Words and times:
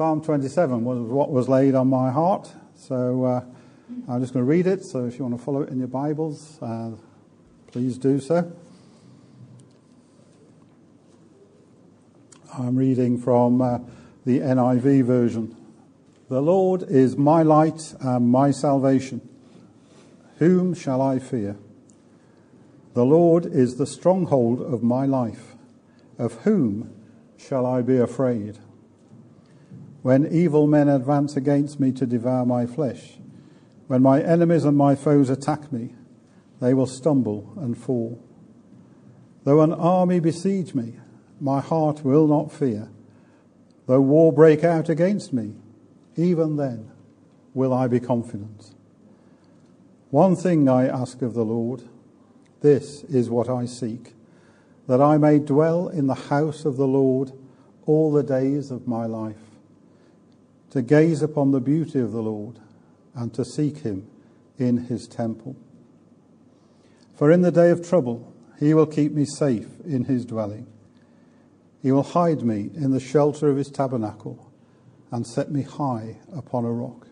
Psalm 0.00 0.22
27 0.22 0.82
was 0.82 0.98
what 0.98 1.30
was 1.30 1.46
laid 1.46 1.74
on 1.74 1.86
my 1.86 2.10
heart. 2.10 2.50
So 2.74 3.22
uh, 3.22 3.44
I'm 4.08 4.22
just 4.22 4.32
going 4.32 4.46
to 4.46 4.50
read 4.50 4.66
it. 4.66 4.82
So 4.82 5.04
if 5.04 5.18
you 5.18 5.26
want 5.26 5.38
to 5.38 5.44
follow 5.44 5.60
it 5.60 5.68
in 5.68 5.78
your 5.78 5.88
Bibles, 5.88 6.58
uh, 6.62 6.92
please 7.66 7.98
do 7.98 8.18
so. 8.18 8.50
I'm 12.56 12.76
reading 12.76 13.20
from 13.20 13.60
uh, 13.60 13.80
the 14.24 14.38
NIV 14.38 15.04
version. 15.04 15.54
The 16.30 16.40
Lord 16.40 16.82
is 16.84 17.18
my 17.18 17.42
light 17.42 17.94
and 18.00 18.30
my 18.30 18.52
salvation. 18.52 19.20
Whom 20.38 20.72
shall 20.72 21.02
I 21.02 21.18
fear? 21.18 21.58
The 22.94 23.04
Lord 23.04 23.44
is 23.44 23.76
the 23.76 23.86
stronghold 23.86 24.62
of 24.62 24.82
my 24.82 25.04
life. 25.04 25.56
Of 26.18 26.36
whom 26.44 26.90
shall 27.36 27.66
I 27.66 27.82
be 27.82 27.98
afraid? 27.98 28.60
When 30.02 30.26
evil 30.32 30.66
men 30.66 30.88
advance 30.88 31.36
against 31.36 31.78
me 31.78 31.92
to 31.92 32.06
devour 32.06 32.46
my 32.46 32.66
flesh, 32.66 33.18
when 33.86 34.02
my 34.02 34.22
enemies 34.22 34.64
and 34.64 34.76
my 34.76 34.94
foes 34.94 35.28
attack 35.28 35.72
me, 35.72 35.94
they 36.60 36.74
will 36.74 36.86
stumble 36.86 37.52
and 37.56 37.76
fall. 37.76 38.22
Though 39.44 39.62
an 39.62 39.72
army 39.72 40.20
besiege 40.20 40.74
me, 40.74 40.94
my 41.40 41.60
heart 41.60 42.04
will 42.04 42.26
not 42.26 42.52
fear. 42.52 42.88
Though 43.86 44.00
war 44.00 44.32
break 44.32 44.62
out 44.62 44.88
against 44.88 45.32
me, 45.32 45.56
even 46.16 46.56
then 46.56 46.90
will 47.54 47.72
I 47.72 47.88
be 47.88 48.00
confident. 48.00 48.74
One 50.10 50.36
thing 50.36 50.68
I 50.68 50.86
ask 50.86 51.22
of 51.22 51.34
the 51.34 51.44
Lord, 51.44 51.82
this 52.60 53.04
is 53.04 53.30
what 53.30 53.48
I 53.48 53.64
seek, 53.64 54.14
that 54.86 55.00
I 55.00 55.16
may 55.18 55.38
dwell 55.38 55.88
in 55.88 56.06
the 56.06 56.14
house 56.14 56.64
of 56.64 56.76
the 56.76 56.86
Lord 56.86 57.32
all 57.86 58.12
the 58.12 58.22
days 58.22 58.70
of 58.70 58.86
my 58.86 59.06
life, 59.06 59.49
to 60.70 60.82
gaze 60.82 61.22
upon 61.22 61.50
the 61.50 61.60
beauty 61.60 61.98
of 62.00 62.12
the 62.12 62.22
Lord 62.22 62.60
and 63.14 63.34
to 63.34 63.44
seek 63.44 63.78
him 63.78 64.08
in 64.56 64.86
his 64.86 65.06
temple. 65.06 65.56
For 67.16 67.30
in 67.30 67.42
the 67.42 67.52
day 67.52 67.70
of 67.70 67.86
trouble, 67.86 68.32
he 68.58 68.72
will 68.74 68.86
keep 68.86 69.12
me 69.12 69.24
safe 69.24 69.68
in 69.84 70.04
his 70.04 70.24
dwelling. 70.24 70.66
He 71.82 71.92
will 71.92 72.02
hide 72.02 72.42
me 72.42 72.70
in 72.74 72.92
the 72.92 73.00
shelter 73.00 73.48
of 73.48 73.56
his 73.56 73.70
tabernacle 73.70 74.50
and 75.10 75.26
set 75.26 75.50
me 75.50 75.62
high 75.62 76.18
upon 76.34 76.64
a 76.64 76.70
rock. 76.70 77.08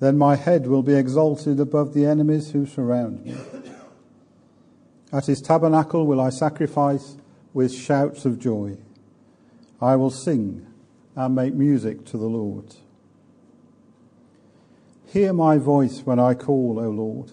Then 0.00 0.18
my 0.18 0.36
head 0.36 0.66
will 0.66 0.82
be 0.82 0.94
exalted 0.94 1.60
above 1.60 1.94
the 1.94 2.04
enemies 2.04 2.50
who 2.50 2.66
surround 2.66 3.24
me. 3.24 3.36
At 5.12 5.26
his 5.26 5.40
tabernacle 5.40 6.06
will 6.06 6.20
I 6.20 6.30
sacrifice 6.30 7.16
with 7.54 7.72
shouts 7.72 8.24
of 8.24 8.38
joy. 8.38 8.76
I 9.80 9.96
will 9.96 10.10
sing 10.10 10.66
and 11.16 11.34
make 11.34 11.54
music 11.54 12.04
to 12.06 12.18
the 12.18 12.26
Lord. 12.26 12.76
Hear 15.06 15.32
my 15.32 15.58
voice 15.58 16.00
when 16.00 16.18
I 16.18 16.34
call, 16.34 16.80
O 16.80 16.90
Lord. 16.90 17.32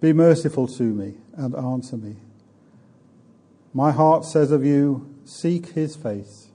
Be 0.00 0.12
merciful 0.12 0.68
to 0.68 0.82
me 0.82 1.14
and 1.34 1.54
answer 1.54 1.96
me. 1.96 2.16
My 3.72 3.90
heart 3.90 4.24
says 4.24 4.50
of 4.50 4.64
you, 4.64 5.10
Seek 5.24 5.72
his 5.72 5.96
face. 5.96 6.48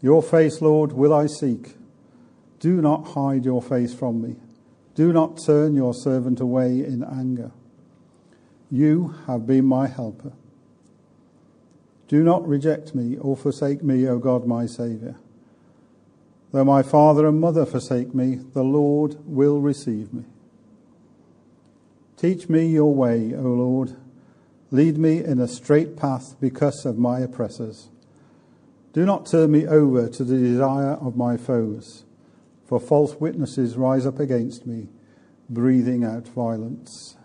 Your 0.00 0.22
face, 0.22 0.60
Lord, 0.60 0.92
will 0.92 1.14
I 1.14 1.26
seek. 1.26 1.76
Do 2.58 2.82
not 2.82 3.08
hide 3.08 3.44
your 3.44 3.62
face 3.62 3.94
from 3.94 4.20
me. 4.20 4.36
Do 4.96 5.12
not 5.12 5.38
turn 5.38 5.76
your 5.76 5.94
servant 5.94 6.40
away 6.40 6.84
in 6.84 7.04
anger. 7.04 7.52
You 8.70 9.14
have 9.28 9.46
been 9.46 9.64
my 9.64 9.86
helper. 9.86 10.32
Do 12.08 12.24
not 12.24 12.46
reject 12.48 12.94
me 12.94 13.16
or 13.18 13.36
forsake 13.36 13.82
me, 13.82 14.08
O 14.08 14.18
God, 14.18 14.46
my 14.46 14.66
Saviour. 14.66 15.16
Though 16.52 16.64
my 16.64 16.82
father 16.82 17.26
and 17.26 17.40
mother 17.40 17.66
forsake 17.66 18.14
me, 18.14 18.40
the 18.54 18.64
Lord 18.64 19.16
will 19.26 19.60
receive 19.60 20.12
me. 20.12 20.24
Teach 22.16 22.48
me 22.48 22.66
your 22.66 22.94
way, 22.94 23.34
O 23.34 23.42
Lord 23.42 23.96
Lead 24.70 24.98
me 24.98 25.24
in 25.24 25.40
a 25.40 25.48
straight 25.48 25.96
path 25.96 26.36
because 26.40 26.84
of 26.84 26.98
my 26.98 27.20
oppressors. 27.20 27.88
Do 28.92 29.06
not 29.06 29.26
turn 29.26 29.50
me 29.50 29.66
over 29.66 30.08
to 30.08 30.24
the 30.24 30.36
desire 30.36 30.94
of 30.94 31.16
my 31.16 31.38
foes, 31.38 32.04
for 32.66 32.78
false 32.78 33.14
witnesses 33.14 33.76
rise 33.76 34.04
up 34.04 34.18
against 34.18 34.66
me, 34.66 34.88
breathing 35.48 36.04
out 36.04 36.28
violence. 36.28 37.16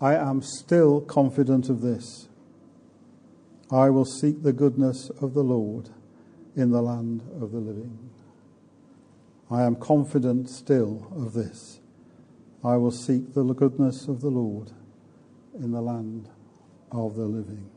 I 0.00 0.14
am 0.14 0.42
still 0.42 1.00
confident 1.00 1.68
of 1.68 1.80
this. 1.80 2.25
I 3.70 3.90
will 3.90 4.04
seek 4.04 4.42
the 4.42 4.52
goodness 4.52 5.10
of 5.20 5.34
the 5.34 5.42
Lord 5.42 5.90
in 6.54 6.70
the 6.70 6.82
land 6.82 7.22
of 7.40 7.50
the 7.50 7.58
living. 7.58 8.10
I 9.50 9.62
am 9.62 9.76
confident 9.76 10.48
still 10.48 11.12
of 11.16 11.32
this. 11.32 11.80
I 12.64 12.76
will 12.76 12.90
seek 12.90 13.34
the 13.34 13.42
goodness 13.42 14.08
of 14.08 14.20
the 14.20 14.28
Lord 14.28 14.72
in 15.58 15.72
the 15.72 15.80
land 15.80 16.28
of 16.92 17.16
the 17.16 17.24
living. 17.24 17.70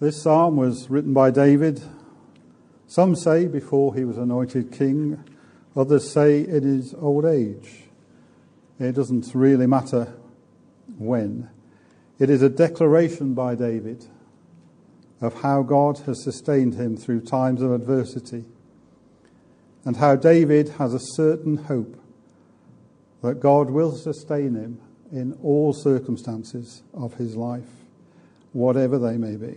This 0.00 0.22
psalm 0.22 0.56
was 0.56 0.88
written 0.88 1.12
by 1.12 1.32
David. 1.32 1.82
Some 2.86 3.16
say 3.16 3.46
before 3.46 3.94
he 3.96 4.04
was 4.04 4.16
anointed 4.16 4.70
king, 4.70 5.22
others 5.76 6.08
say 6.08 6.44
in 6.44 6.62
his 6.62 6.94
old 6.94 7.24
age. 7.24 7.88
It 8.78 8.92
doesn't 8.92 9.34
really 9.34 9.66
matter 9.66 10.14
when. 10.98 11.48
It 12.18 12.30
is 12.30 12.42
a 12.42 12.48
declaration 12.48 13.34
by 13.34 13.54
David 13.54 14.06
of 15.20 15.42
how 15.42 15.62
God 15.62 15.98
has 16.00 16.22
sustained 16.22 16.74
him 16.74 16.96
through 16.96 17.22
times 17.22 17.62
of 17.62 17.72
adversity 17.72 18.44
and 19.84 19.96
how 19.96 20.16
David 20.16 20.70
has 20.78 20.94
a 20.94 21.00
certain 21.00 21.56
hope 21.56 21.96
that 23.22 23.40
God 23.40 23.70
will 23.70 23.92
sustain 23.92 24.54
him 24.54 24.80
in 25.10 25.32
all 25.42 25.72
circumstances 25.72 26.82
of 26.94 27.14
his 27.14 27.36
life, 27.36 27.68
whatever 28.52 28.98
they 28.98 29.16
may 29.16 29.36
be, 29.36 29.56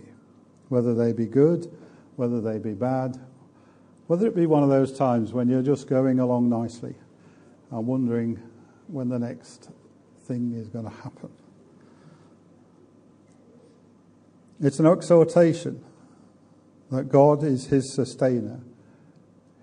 whether 0.68 0.94
they 0.94 1.12
be 1.12 1.26
good, 1.26 1.70
whether 2.16 2.40
they 2.40 2.58
be 2.58 2.72
bad, 2.72 3.18
whether 4.06 4.26
it 4.26 4.34
be 4.34 4.46
one 4.46 4.62
of 4.62 4.68
those 4.68 4.96
times 4.96 5.32
when 5.32 5.48
you're 5.48 5.62
just 5.62 5.86
going 5.86 6.18
along 6.18 6.48
nicely 6.48 6.94
and 7.70 7.86
wondering 7.86 8.40
when 8.88 9.08
the 9.08 9.18
next 9.18 9.70
thing 10.32 10.52
is 10.54 10.68
going 10.68 10.84
to 10.84 10.90
happen. 10.90 11.30
It's 14.60 14.78
an 14.78 14.86
exhortation 14.86 15.84
that 16.90 17.08
God 17.08 17.42
is 17.42 17.66
his 17.66 17.92
sustainer, 17.92 18.60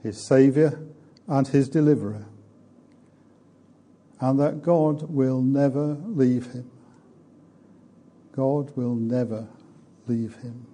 his 0.03 0.25
saviour, 0.25 0.79
and 1.27 1.47
his 1.47 1.69
deliverer 1.69 2.25
and 4.19 4.39
that 4.39 4.61
God 4.61 5.03
will 5.03 5.41
never 5.41 5.97
leave 6.05 6.51
him. 6.51 6.69
God 8.35 8.75
will 8.75 8.95
never 8.95 9.47
leave 10.07 10.35
him. 10.37 10.67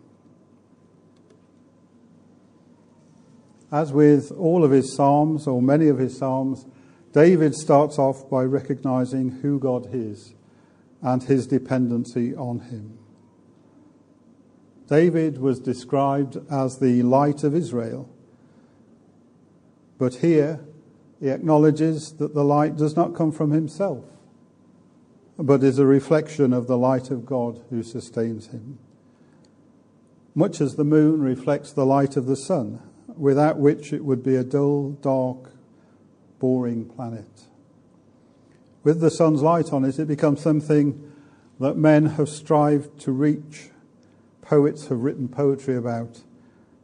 As 3.71 3.91
with 3.91 4.31
all 4.31 4.63
of 4.63 4.71
his 4.71 4.95
Psalms, 4.95 5.47
or 5.47 5.61
many 5.61 5.87
of 5.89 5.97
his 5.97 6.17
Psalms, 6.17 6.65
David 7.15 7.55
starts 7.55 7.97
off 7.97 8.29
by 8.29 8.43
recognizing 8.43 9.39
who 9.41 9.57
God 9.57 9.87
is 9.93 10.33
and 11.01 11.23
his 11.23 11.47
dependency 11.47 12.35
on 12.35 12.59
him. 12.59 12.97
David 14.89 15.37
was 15.37 15.61
described 15.61 16.37
as 16.51 16.79
the 16.79 17.03
light 17.03 17.45
of 17.45 17.55
Israel. 17.55 18.09
But 19.97 20.15
here, 20.15 20.59
he 21.21 21.29
acknowledges 21.29 22.11
that 22.17 22.33
the 22.33 22.43
light 22.43 22.75
does 22.75 22.97
not 22.97 23.15
come 23.15 23.31
from 23.31 23.51
himself, 23.51 24.03
but 25.37 25.63
is 25.63 25.79
a 25.79 25.85
reflection 25.85 26.51
of 26.51 26.67
the 26.67 26.77
light 26.77 27.11
of 27.11 27.25
God 27.25 27.63
who 27.69 27.81
sustains 27.81 28.47
him. 28.47 28.77
Much 30.35 30.59
as 30.59 30.75
the 30.75 30.83
moon 30.83 31.21
reflects 31.21 31.71
the 31.71 31.85
light 31.85 32.17
of 32.17 32.25
the 32.25 32.35
sun, 32.35 32.81
without 33.15 33.57
which 33.57 33.93
it 33.93 34.03
would 34.03 34.21
be 34.21 34.35
a 34.35 34.43
dull, 34.43 34.91
dark, 35.01 35.54
boring 36.45 36.85
planet. 36.85 37.47
With 38.83 38.99
the 38.99 39.09
sun's 39.09 39.41
light 39.41 39.73
on 39.73 39.83
it, 39.83 39.97
it 39.97 40.07
becomes 40.07 40.41
something 40.41 41.11
that 41.59 41.75
men 41.75 42.05
have 42.05 42.29
strived 42.29 42.99
to 42.99 43.11
reach, 43.11 43.71
poets 44.43 44.89
have 44.89 44.99
written 44.99 45.27
poetry 45.27 45.75
about, 45.75 46.21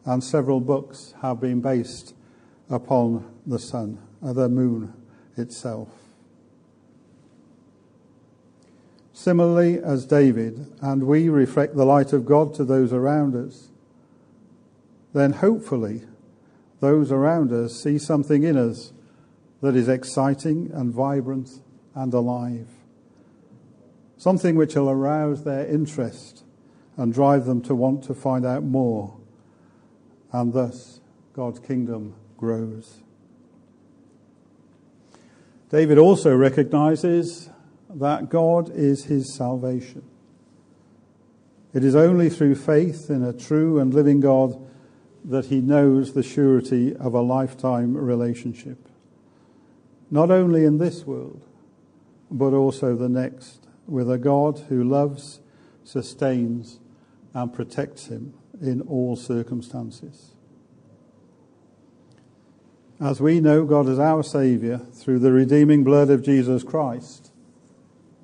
and 0.03 0.23
several 0.23 0.61
books 0.61 1.13
have 1.21 1.39
been 1.39 1.61
based 1.61 2.15
upon 2.71 3.31
the 3.45 3.59
sun 3.59 3.99
uh, 4.23 4.33
the 4.33 4.49
moon 4.49 4.95
itself. 5.37 5.89
Similarly, 9.13 9.77
as 9.77 10.07
David 10.07 10.73
and 10.81 11.03
we 11.03 11.29
reflect 11.29 11.75
the 11.75 11.85
light 11.85 12.13
of 12.13 12.25
God 12.25 12.55
to 12.55 12.65
those 12.65 12.91
around 12.91 13.35
us, 13.35 13.69
then 15.13 15.33
hopefully 15.33 16.01
those 16.79 17.11
around 17.11 17.53
us 17.53 17.79
see 17.79 17.99
something 17.99 18.41
in 18.41 18.57
us 18.57 18.91
that 19.61 19.75
is 19.75 19.87
exciting 19.87 20.71
and 20.73 20.93
vibrant 20.93 21.61
and 21.93 22.13
alive. 22.13 22.67
Something 24.17 24.55
which 24.55 24.75
will 24.75 24.89
arouse 24.89 25.43
their 25.43 25.65
interest 25.65 26.43
and 26.97 27.13
drive 27.13 27.45
them 27.45 27.61
to 27.61 27.75
want 27.75 28.03
to 28.05 28.13
find 28.13 28.45
out 28.45 28.63
more. 28.63 29.17
And 30.31 30.53
thus, 30.53 30.99
God's 31.33 31.59
kingdom 31.59 32.15
grows. 32.37 33.01
David 35.69 35.97
also 35.97 36.35
recognizes 36.35 37.49
that 37.89 38.29
God 38.29 38.69
is 38.69 39.05
his 39.05 39.33
salvation. 39.33 40.03
It 41.73 41.83
is 41.83 41.95
only 41.95 42.29
through 42.29 42.55
faith 42.55 43.09
in 43.09 43.23
a 43.23 43.31
true 43.31 43.79
and 43.79 43.93
living 43.93 44.19
God 44.19 44.61
that 45.23 45.45
he 45.45 45.61
knows 45.61 46.13
the 46.13 46.23
surety 46.23 46.95
of 46.95 47.13
a 47.13 47.21
lifetime 47.21 47.95
relationship. 47.95 48.90
Not 50.11 50.29
only 50.29 50.65
in 50.65 50.77
this 50.77 51.05
world, 51.07 51.45
but 52.29 52.53
also 52.53 52.95
the 52.95 53.09
next, 53.09 53.65
with 53.87 54.11
a 54.11 54.17
God 54.17 54.59
who 54.67 54.83
loves, 54.83 55.39
sustains, 55.85 56.79
and 57.33 57.53
protects 57.53 58.07
him 58.07 58.33
in 58.61 58.81
all 58.81 59.15
circumstances. 59.15 60.35
As 62.99 63.19
we 63.19 63.39
know 63.39 63.65
God 63.65 63.87
as 63.87 63.97
our 63.97 64.21
Saviour 64.21 64.79
through 64.93 65.19
the 65.19 65.31
redeeming 65.31 65.83
blood 65.83 66.09
of 66.09 66.21
Jesus 66.21 66.63
Christ, 66.63 67.31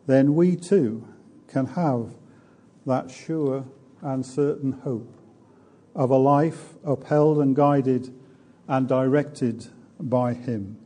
then 0.05 0.35
we 0.35 0.55
too 0.55 1.07
can 1.47 1.67
have 1.67 2.13
that 2.85 3.09
sure 3.09 3.65
and 4.01 4.25
certain 4.25 4.73
hope 4.73 5.13
of 5.95 6.11
a 6.11 6.17
life 6.17 6.75
upheld 6.85 7.39
and 7.39 7.55
guided 7.55 8.13
and 8.67 8.87
directed 8.87 9.67
by 9.99 10.33
Him. 10.33 10.77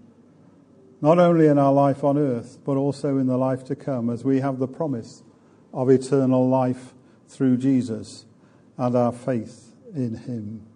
Not 1.01 1.17
only 1.17 1.47
in 1.47 1.57
our 1.57 1.73
life 1.73 2.03
on 2.03 2.17
earth, 2.17 2.59
but 2.63 2.77
also 2.77 3.17
in 3.17 3.25
the 3.25 3.37
life 3.37 3.63
to 3.65 3.75
come, 3.75 4.09
as 4.09 4.23
we 4.23 4.39
have 4.39 4.59
the 4.59 4.67
promise 4.67 5.23
of 5.73 5.89
eternal 5.89 6.47
life 6.47 6.93
through 7.27 7.57
Jesus 7.57 8.25
and 8.77 8.95
our 8.95 9.11
faith 9.11 9.75
in 9.95 10.15
Him. 10.15 10.67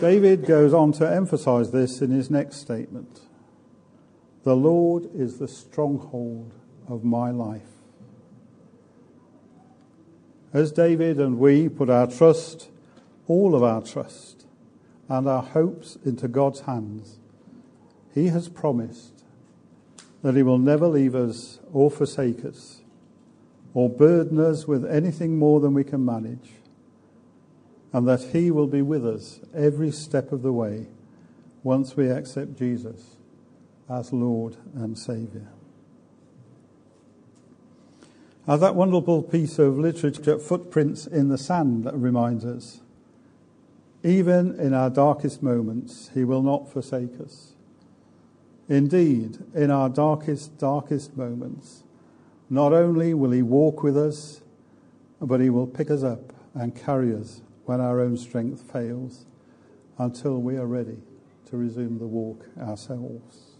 David 0.00 0.44
goes 0.44 0.74
on 0.74 0.92
to 0.92 1.10
emphasize 1.10 1.70
this 1.70 2.02
in 2.02 2.10
his 2.10 2.30
next 2.30 2.56
statement. 2.56 3.20
The 4.44 4.56
Lord 4.56 5.08
is 5.14 5.38
the 5.38 5.48
stronghold 5.48 6.52
of 6.86 7.02
my 7.02 7.30
life. 7.30 7.62
As 10.52 10.70
David 10.70 11.18
and 11.18 11.38
we 11.38 11.68
put 11.68 11.88
our 11.88 12.06
trust, 12.06 12.68
all 13.26 13.54
of 13.54 13.62
our 13.62 13.82
trust, 13.82 14.35
and 15.08 15.28
our 15.28 15.42
hopes 15.42 15.96
into 16.04 16.28
God's 16.28 16.60
hands, 16.60 17.18
He 18.14 18.28
has 18.28 18.48
promised 18.48 19.24
that 20.22 20.34
He 20.34 20.42
will 20.42 20.58
never 20.58 20.88
leave 20.88 21.14
us 21.14 21.60
or 21.72 21.90
forsake 21.90 22.44
us 22.44 22.82
or 23.74 23.90
burden 23.90 24.40
us 24.40 24.66
with 24.66 24.86
anything 24.86 25.38
more 25.38 25.60
than 25.60 25.74
we 25.74 25.84
can 25.84 26.02
manage, 26.02 26.52
and 27.92 28.08
that 28.08 28.22
He 28.32 28.50
will 28.50 28.66
be 28.66 28.80
with 28.80 29.06
us 29.06 29.40
every 29.54 29.90
step 29.90 30.32
of 30.32 30.42
the 30.42 30.52
way 30.52 30.86
once 31.62 31.94
we 31.96 32.08
accept 32.08 32.56
Jesus 32.56 33.16
as 33.88 34.12
Lord 34.12 34.56
and 34.74 34.98
Saviour. 34.98 35.48
As 38.48 38.60
that 38.60 38.74
wonderful 38.74 39.22
piece 39.22 39.58
of 39.58 39.78
literature, 39.78 40.38
Footprints 40.38 41.06
in 41.06 41.28
the 41.28 41.36
Sand, 41.36 41.90
reminds 41.92 42.44
us, 42.44 42.80
even 44.02 44.58
in 44.58 44.74
our 44.74 44.90
darkest 44.90 45.42
moments, 45.42 46.10
He 46.14 46.24
will 46.24 46.42
not 46.42 46.70
forsake 46.70 47.20
us. 47.20 47.52
Indeed, 48.68 49.38
in 49.54 49.70
our 49.70 49.88
darkest, 49.88 50.58
darkest 50.58 51.16
moments, 51.16 51.84
not 52.50 52.72
only 52.72 53.14
will 53.14 53.30
He 53.30 53.42
walk 53.42 53.82
with 53.82 53.96
us, 53.96 54.42
but 55.20 55.40
He 55.40 55.50
will 55.50 55.66
pick 55.66 55.90
us 55.90 56.02
up 56.02 56.32
and 56.54 56.74
carry 56.74 57.14
us 57.14 57.42
when 57.64 57.80
our 57.80 58.00
own 58.00 58.16
strength 58.16 58.62
fails 58.70 59.26
until 59.98 60.40
we 60.40 60.56
are 60.56 60.66
ready 60.66 60.98
to 61.46 61.56
resume 61.56 61.98
the 61.98 62.06
walk 62.06 62.46
ourselves. 62.60 63.56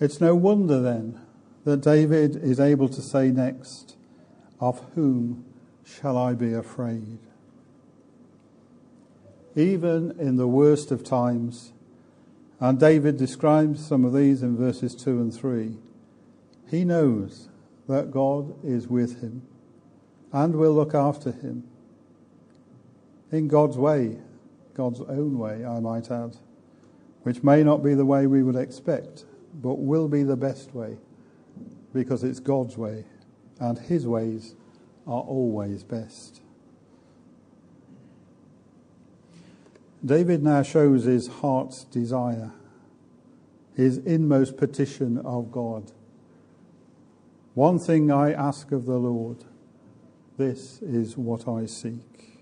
It's 0.00 0.20
no 0.20 0.34
wonder 0.34 0.80
then 0.80 1.20
that 1.64 1.80
David 1.80 2.36
is 2.36 2.60
able 2.60 2.88
to 2.88 3.00
say 3.00 3.30
next, 3.30 3.96
Of 4.60 4.82
whom 4.94 5.44
shall 5.84 6.16
I 6.18 6.34
be 6.34 6.52
afraid? 6.52 7.18
Even 9.56 10.14
in 10.18 10.36
the 10.36 10.48
worst 10.48 10.90
of 10.90 11.04
times, 11.04 11.72
and 12.60 12.78
David 12.78 13.16
describes 13.16 13.84
some 13.84 14.04
of 14.04 14.12
these 14.12 14.42
in 14.42 14.56
verses 14.56 14.94
2 14.94 15.10
and 15.20 15.34
3, 15.34 15.76
he 16.70 16.84
knows 16.84 17.48
that 17.88 18.10
God 18.10 18.54
is 18.64 18.88
with 18.88 19.20
him 19.20 19.42
and 20.32 20.56
will 20.56 20.72
look 20.72 20.94
after 20.94 21.30
him. 21.30 21.64
In 23.30 23.48
God's 23.48 23.76
way, 23.76 24.18
God's 24.74 25.00
own 25.02 25.38
way, 25.38 25.64
I 25.64 25.78
might 25.80 26.10
add, 26.10 26.36
which 27.22 27.44
may 27.44 27.62
not 27.62 27.82
be 27.82 27.94
the 27.94 28.04
way 28.04 28.26
we 28.26 28.42
would 28.42 28.56
expect, 28.56 29.24
but 29.54 29.78
will 29.78 30.08
be 30.08 30.22
the 30.22 30.36
best 30.36 30.74
way 30.74 30.98
because 31.94 32.24
it's 32.24 32.40
God's 32.40 32.76
way, 32.76 33.04
and 33.60 33.78
His 33.78 34.06
ways 34.06 34.56
are 35.06 35.22
always 35.22 35.84
best. 35.84 36.40
David 40.04 40.42
now 40.42 40.62
shows 40.62 41.04
his 41.04 41.28
heart's 41.28 41.84
desire, 41.84 42.52
his 43.74 43.98
inmost 43.98 44.56
petition 44.56 45.18
of 45.18 45.50
God. 45.50 45.92
One 47.54 47.78
thing 47.78 48.10
I 48.10 48.32
ask 48.32 48.72
of 48.72 48.84
the 48.84 48.98
Lord, 48.98 49.44
this 50.36 50.82
is 50.82 51.16
what 51.16 51.48
I 51.48 51.66
seek. 51.66 52.40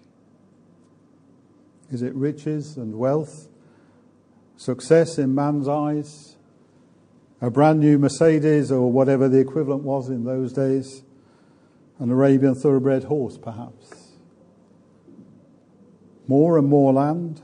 Is 1.91 2.03
it 2.03 2.15
riches 2.15 2.77
and 2.77 2.97
wealth, 2.97 3.49
success 4.57 5.19
in 5.19 5.35
man's 5.35 5.69
eyes? 5.69 6.37
a 7.43 7.51
brand 7.51 7.81
new 7.81 7.99
Mercedes 7.99 8.71
or 8.71 8.91
whatever 8.91 9.29
the 9.29 9.41
equivalent 9.41 9.83
was 9.83 10.09
in 10.09 10.25
those 10.25 10.53
days, 10.53 11.03
an 11.99 12.09
Arabian 12.09 12.55
thoroughbred 12.55 13.05
horse, 13.05 13.37
perhaps. 13.37 14.13
More 16.29 16.57
and 16.57 16.69
more 16.69 16.93
land, 16.93 17.43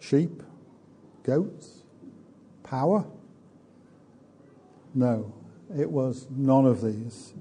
sheep, 0.00 0.42
goats, 1.22 1.82
power. 2.64 3.06
No, 4.94 5.32
it 5.76 5.90
was 5.90 6.26
none 6.30 6.66
of 6.66 6.82
these. 6.82 7.34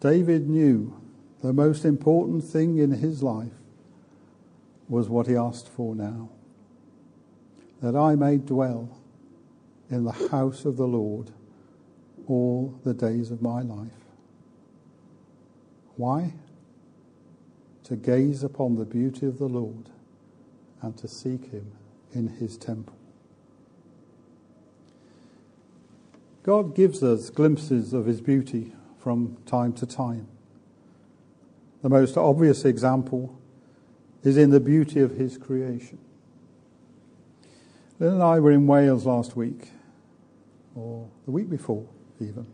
David 0.00 0.48
knew 0.48 0.98
the 1.42 1.52
most 1.52 1.84
important 1.84 2.42
thing 2.42 2.78
in 2.78 2.92
his 2.92 3.22
life 3.22 3.52
was 4.88 5.08
what 5.08 5.26
he 5.26 5.36
asked 5.36 5.68
for 5.68 5.94
now 5.94 6.30
that 7.82 7.96
I 7.96 8.14
may 8.14 8.38
dwell 8.38 8.96
in 9.90 10.04
the 10.04 10.12
house 10.12 10.64
of 10.64 10.76
the 10.76 10.86
Lord 10.86 11.32
all 12.28 12.78
the 12.84 12.94
days 12.94 13.32
of 13.32 13.42
my 13.42 13.60
life. 13.62 13.90
Why? 15.96 16.32
To 17.84 17.96
gaze 17.96 18.44
upon 18.44 18.76
the 18.76 18.84
beauty 18.84 19.26
of 19.26 19.38
the 19.38 19.48
Lord 19.48 19.90
and 20.82 20.96
to 20.98 21.08
seek 21.08 21.50
him 21.50 21.72
in 22.12 22.28
his 22.28 22.58
temple. 22.58 22.96
God 26.42 26.74
gives 26.74 27.02
us 27.02 27.30
glimpses 27.30 27.92
of 27.92 28.06
his 28.06 28.20
beauty 28.20 28.74
from 28.98 29.36
time 29.46 29.72
to 29.74 29.86
time. 29.86 30.26
The 31.82 31.88
most 31.88 32.16
obvious 32.16 32.64
example 32.64 33.38
is 34.22 34.36
in 34.36 34.50
the 34.50 34.60
beauty 34.60 35.00
of 35.00 35.12
his 35.12 35.38
creation. 35.38 35.98
Lynn 37.98 38.14
and 38.14 38.22
I 38.22 38.40
were 38.40 38.50
in 38.50 38.66
Wales 38.66 39.06
last 39.06 39.36
week 39.36 39.70
or 40.74 41.08
the 41.24 41.30
week 41.30 41.48
before, 41.48 41.86
even, 42.20 42.46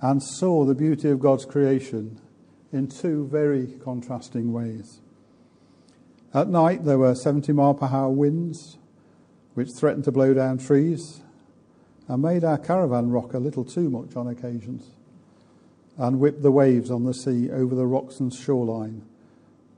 and 0.00 0.22
saw 0.22 0.64
the 0.64 0.74
beauty 0.74 1.10
of 1.10 1.20
God's 1.20 1.44
creation 1.44 2.20
in 2.72 2.88
two 2.88 3.26
very 3.26 3.78
contrasting 3.82 4.52
ways. 4.52 5.00
At 6.34 6.48
night, 6.48 6.84
there 6.84 6.98
were 6.98 7.14
70 7.14 7.52
mile 7.52 7.74
per 7.74 7.86
hour 7.86 8.10
winds, 8.10 8.76
which 9.54 9.70
threatened 9.70 10.02
to 10.04 10.12
blow 10.12 10.34
down 10.34 10.58
trees 10.58 11.20
and 12.08 12.20
made 12.20 12.42
our 12.42 12.58
caravan 12.58 13.10
rock 13.10 13.34
a 13.34 13.38
little 13.38 13.64
too 13.64 13.88
much 13.88 14.16
on 14.16 14.26
occasions 14.26 14.90
and 15.96 16.18
whipped 16.18 16.42
the 16.42 16.50
waves 16.50 16.90
on 16.90 17.04
the 17.04 17.14
sea 17.14 17.50
over 17.52 17.76
the 17.76 17.86
rocks 17.86 18.18
and 18.18 18.34
shoreline. 18.34 19.02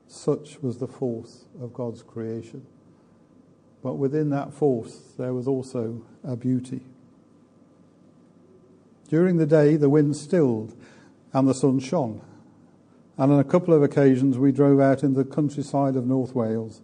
Such 0.09 0.63
was 0.63 0.79
the 0.79 0.87
force 0.87 1.45
of 1.61 1.75
God's 1.75 2.03
creation. 2.03 2.67
But 3.83 3.95
within 3.95 4.31
that 4.31 4.55
force, 4.55 5.13
there 5.19 5.35
was 5.35 5.47
also 5.47 6.03
a 6.25 6.37
beauty. 6.37 6.81
During 9.09 9.37
the 9.37 9.47
day, 9.47 9.77
the 9.77 9.91
wind 9.91 10.17
stilled 10.17 10.75
and 11.35 11.47
the 11.47 11.55
sun 11.55 11.81
shone. 11.81 12.23
And 13.19 13.33
on 13.33 13.39
a 13.39 13.45
couple 13.45 13.73
of 13.73 13.83
occasions, 13.83 14.37
we 14.37 14.53
drove 14.53 14.79
out 14.79 15.03
in 15.03 15.15
the 15.15 15.25
countryside 15.25 15.97
of 15.97 16.07
North 16.07 16.35
Wales 16.35 16.83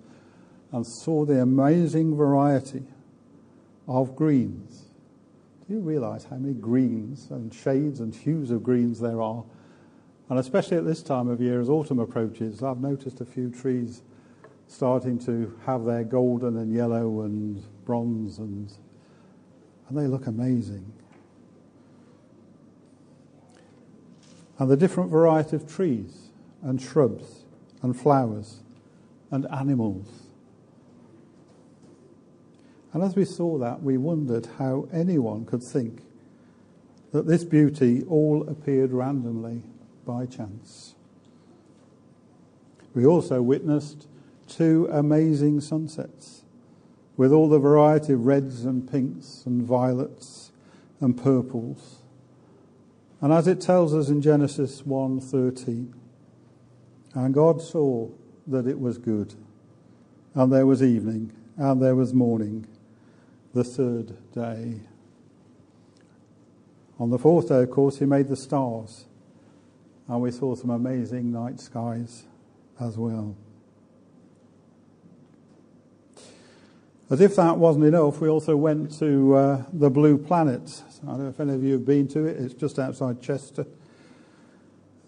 and 0.73 0.87
saw 0.87 1.25
the 1.25 1.43
amazing 1.43 2.17
variety 2.17 2.85
of 3.87 4.17
greens. 4.17 4.87
Do 5.67 5.75
you 5.75 5.81
realise 5.81 6.25
how 6.25 6.37
many 6.37 6.55
greens 6.55 7.29
and 7.31 7.53
shades 7.53 8.01
and 8.01 8.15
hues 8.15 8.51
of 8.51 8.63
greens 8.63 8.99
there 9.01 9.21
are? 9.21 9.45
And 10.31 10.39
especially 10.39 10.79
at 10.79 10.87
this 10.87 11.03
time 11.03 11.29
of 11.29 11.43
year, 11.43 11.61
as 11.61 11.69
autumn 11.69 11.99
approaches, 11.99 12.63
I've 12.63 12.81
noticed 12.81 13.21
a 13.21 13.27
few 13.27 13.51
trees 13.51 14.03
starting 14.67 15.19
to 15.27 15.55
have 15.67 15.85
their 15.85 16.05
golden 16.05 16.57
and 16.57 16.73
yellow 16.73 17.21
and 17.23 17.63
bronze, 17.85 18.39
and, 18.39 18.73
and 19.89 19.99
they 19.99 20.07
look 20.07 20.27
amazing. 20.27 20.91
And 24.59 24.71
the 24.71 24.77
different 24.77 25.11
variety 25.11 25.57
of 25.57 25.67
trees 25.67 26.31
and 26.63 26.81
shrubs 26.81 27.45
and 27.83 27.99
flowers 27.99 28.63
and 29.31 29.47
animals. 29.51 30.07
And 32.93 33.03
as 33.03 33.17
we 33.17 33.25
saw 33.25 33.59
that, 33.59 33.83
we 33.83 33.97
wondered 33.97 34.47
how 34.59 34.89
anyone 34.93 35.47
could 35.47 35.63
think 35.63 36.03
that 37.13 37.27
this 37.27 37.45
beauty 37.45 38.03
all 38.09 38.47
appeared 38.49 38.93
randomly 38.93 39.63
by 40.05 40.27
chance. 40.27 40.95
We 42.95 43.07
also 43.07 43.41
witnessed 43.41 44.07
two 44.49 44.89
amazing 44.93 45.63
sunsets 45.63 46.43
with 47.17 47.33
all 47.33 47.49
the 47.49 47.59
variety 47.59 48.13
of 48.13 48.27
reds 48.27 48.65
and 48.65 48.91
pinks 48.91 49.45
and 49.47 49.63
violets 49.63 50.53
and 51.01 51.17
purples. 51.17 52.02
And 53.23 53.33
as 53.33 53.47
it 53.47 53.61
tells 53.61 53.95
us 53.95 54.09
in 54.09 54.21
Genesis 54.21 54.83
1:13, 54.83 55.95
and 57.15 57.33
God 57.33 57.63
saw 57.63 58.09
that 58.49 58.67
it 58.67 58.81
was 58.81 58.99
good, 58.99 59.35
and 60.35 60.53
there 60.53 60.67
was 60.67 60.83
evening, 60.83 61.31
and 61.57 61.81
there 61.81 61.95
was 61.95 62.13
morning, 62.13 62.67
the 63.53 63.63
third 63.63 64.17
day. 64.33 64.81
On 66.99 67.11
the 67.11 67.19
fourth 67.19 67.49
day, 67.49 67.63
of 67.63 67.71
course, 67.71 67.99
he 67.99 68.07
made 68.07 68.27
the 68.27 68.37
stars, 68.37 69.07
and 70.09 70.21
we 70.21 70.33
saw 70.33 70.57
some 70.57 70.71
amazing 70.71 71.31
night 71.31 71.61
skies 71.61 72.25
as 72.81 72.99
well. 72.99 73.37
As 77.13 77.21
if 77.21 77.37
that 77.37 77.59
wasn't 77.59 77.85
enough, 77.85 78.23
we 78.23 78.31
also 78.31 78.57
went 78.57 78.99
to 79.01 79.35
uh, 79.35 79.65
the 79.71 79.91
Blue 79.91 80.17
Planet. 80.17 80.83
I 81.03 81.09
don't 81.09 81.25
know 81.25 81.29
if 81.29 81.41
any 81.41 81.53
of 81.53 81.63
you 81.63 81.75
have 81.75 81.85
been 81.85 82.09
to 82.09 82.25
it, 82.25 82.41
it's 82.41 82.55
just 82.55 82.79
outside 82.79 83.21
Chester. 83.21 83.67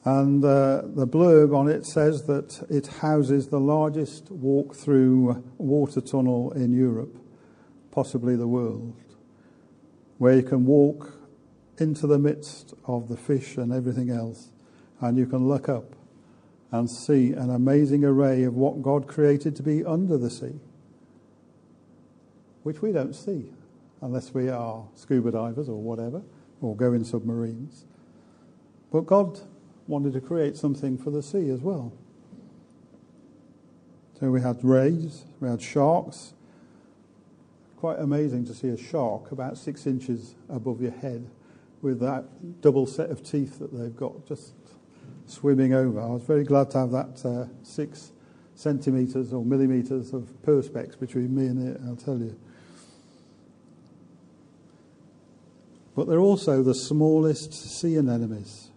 And 0.05 0.45
uh, 0.45 0.83
the 0.85 1.07
blurb 1.07 1.57
on 1.57 1.67
it 1.67 1.87
says 1.87 2.25
that 2.25 2.63
it 2.69 2.89
houses 2.89 3.49
the 3.49 3.59
largest 3.59 4.31
walk 4.31 4.75
through 4.75 5.43
water 5.57 6.03
tunnel 6.03 6.53
in 6.53 6.75
Europe, 6.75 7.17
possibly 7.91 8.37
the 8.37 8.49
world, 8.49 8.95
where 10.19 10.35
you 10.35 10.43
can 10.43 10.67
walk 10.67 11.19
into 11.79 12.07
the 12.07 12.19
midst 12.19 12.75
of 12.87 13.09
the 13.09 13.17
fish 13.17 13.57
and 13.57 13.73
everything 13.73 14.11
else, 14.11 14.51
and 15.01 15.17
you 15.17 15.25
can 15.25 15.49
look 15.49 15.71
up 15.71 15.97
and 16.71 16.91
see 16.91 17.33
an 17.33 17.49
amazing 17.49 18.05
array 18.05 18.43
of 18.43 18.53
what 18.57 18.83
God 18.83 19.07
created 19.07 19.57
to 19.57 19.63
be 19.63 19.83
under 19.83 20.19
the 20.19 20.29
sea 20.29 20.61
which 22.65 22.83
we 22.83 22.91
don't 22.91 23.15
see 23.15 23.53
unless 24.03 24.35
we 24.35 24.51
are 24.51 24.85
scuba 24.95 25.31
divers 25.31 25.69
or 25.69 25.81
whatever, 25.81 26.21
or 26.61 26.77
go 26.77 26.93
in 26.93 27.05
submarines. 27.05 27.87
But 28.93 29.07
God 29.07 29.41
wanted 29.87 30.13
to 30.13 30.21
create 30.21 30.57
something 30.57 30.99
for 30.99 31.11
the 31.11 31.23
sea 31.23 31.49
as 31.51 31.61
well. 31.61 31.93
So 34.21 34.31
we 34.31 34.41
had 34.41 34.63
rays, 34.63 35.25
we 35.41 35.49
had 35.49 35.61
sharks. 35.61 36.35
Quite 37.77 37.99
amazing 37.99 38.47
to 38.47 38.55
see 38.55 38.69
a 38.69 38.77
shark 38.77 39.33
about 39.33 39.59
six 39.59 39.87
inches 39.87 40.35
above 40.49 40.81
your 40.81 40.93
head 40.93 41.29
with 41.83 42.01
that 42.01 42.25
double 42.61 42.87
set 42.87 43.11
of 43.11 43.23
teeth 43.23 43.59
that 43.59 43.73
they've 43.73 43.97
got 43.97 44.27
just 44.27 44.55
swimming 45.27 45.75
over. 45.75 46.01
I 46.01 46.07
was 46.07 46.23
very 46.23 46.45
glad 46.45 46.71
to 46.71 46.79
have 46.79 46.91
that 46.93 47.25
uh, 47.25 47.47
six 47.63 48.13
centimetres 48.55 49.33
or 49.33 49.45
millimetres 49.45 50.13
of 50.13 50.29
perspex 50.47 50.99
between 50.99 51.35
me 51.35 51.47
and 51.47 51.69
it, 51.69 51.81
I'll 51.87 51.97
tell 51.97 52.19
you. 52.19 52.39
But 55.95 56.09
they're 56.09 56.19
also 56.19 56.63
the 56.63 56.75
smallest 56.75 57.53
sea 57.53 57.97
anemones. 57.97 58.71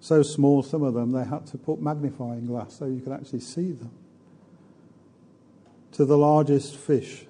So 0.00 0.22
small, 0.22 0.62
some 0.62 0.82
of 0.82 0.94
them, 0.94 1.12
they 1.12 1.24
had 1.24 1.46
to 1.48 1.58
put 1.58 1.80
magnifying 1.80 2.46
glass 2.46 2.78
so 2.78 2.86
you 2.86 3.00
could 3.00 3.12
actually 3.12 3.40
see 3.40 3.72
them. 3.72 3.90
To 5.92 6.04
the 6.04 6.18
largest 6.18 6.76
fish, 6.76 7.26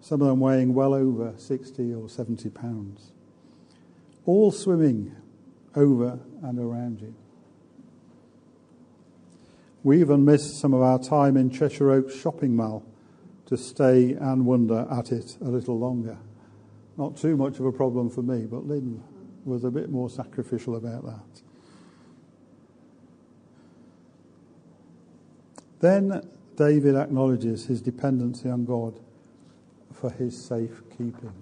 some 0.00 0.20
of 0.20 0.28
them 0.28 0.40
weighing 0.40 0.74
well 0.74 0.94
over 0.94 1.34
60 1.36 1.94
or 1.94 2.08
70 2.08 2.50
pounds. 2.50 3.12
All 4.26 4.52
swimming 4.52 5.14
over 5.74 6.18
and 6.42 6.58
around 6.58 7.00
you. 7.00 7.14
We 9.84 10.00
even 10.00 10.24
missed 10.24 10.60
some 10.60 10.74
of 10.74 10.82
our 10.82 10.98
time 10.98 11.36
in 11.36 11.50
Cheshire 11.50 11.90
Oaks 11.90 12.14
shopping 12.14 12.54
mall 12.54 12.84
to 13.46 13.56
stay 13.56 14.12
and 14.12 14.46
wonder 14.46 14.86
at 14.90 15.10
it 15.10 15.36
a 15.40 15.48
little 15.48 15.78
longer. 15.78 16.18
Not 16.96 17.16
too 17.16 17.36
much 17.36 17.58
of 17.58 17.66
a 17.66 17.72
problem 17.72 18.10
for 18.10 18.22
me, 18.22 18.46
but 18.46 18.66
Lynn 18.66 19.02
was 19.44 19.64
a 19.64 19.70
bit 19.70 19.90
more 19.90 20.10
sacrificial 20.10 20.76
about 20.76 21.04
that. 21.04 21.42
Then 25.80 26.22
David 26.56 26.94
acknowledges 26.94 27.66
his 27.66 27.80
dependency 27.80 28.48
on 28.48 28.64
God 28.64 29.00
for 29.92 30.10
his 30.10 30.40
safe 30.40 30.82
keeping. 30.90 31.32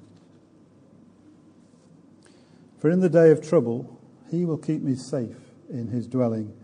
For 2.78 2.90
in 2.90 3.00
the 3.00 3.11
day 3.11 3.30
of 3.30 3.47
trouble, 3.47 3.99
he 4.30 4.45
will 4.45 4.57
keep 4.57 4.83
me 4.83 4.95
safe 4.95 5.37
in 5.69 5.88
his 5.88 6.07
dwelling. 6.07 6.54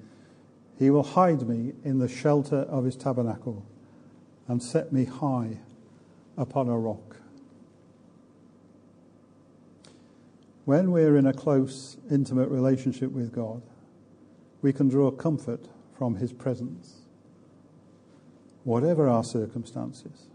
He 0.78 0.88
will 0.88 1.02
hide 1.02 1.46
me 1.46 1.74
in 1.84 1.98
the 1.98 2.08
shelter 2.08 2.60
of 2.60 2.84
his 2.84 2.96
tabernacle 2.96 3.66
and 4.48 4.62
set 4.62 4.92
me 4.92 5.04
high 5.04 5.58
upon 6.38 6.68
a 6.68 6.78
rock. 6.78 7.16
When 10.66 10.90
we're 10.90 11.16
in 11.16 11.26
a 11.26 11.32
close, 11.32 11.96
intimate 12.10 12.48
relationship 12.48 13.12
with 13.12 13.32
God, 13.32 13.62
we 14.62 14.72
can 14.72 14.88
draw 14.88 15.12
comfort 15.12 15.68
from 15.96 16.16
His 16.16 16.32
presence, 16.32 17.02
whatever 18.64 19.08
our 19.08 19.22
circumstances. 19.22 20.26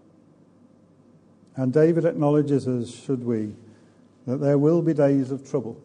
And 1.58 1.74
David 1.74 2.06
acknowledges, 2.06 2.66
as 2.66 2.96
should 2.96 3.26
we, 3.26 3.56
that 4.26 4.38
there 4.38 4.58
will 4.58 4.82
be 4.82 4.94
days 4.94 5.32
of 5.32 5.48
trouble. 5.48 5.84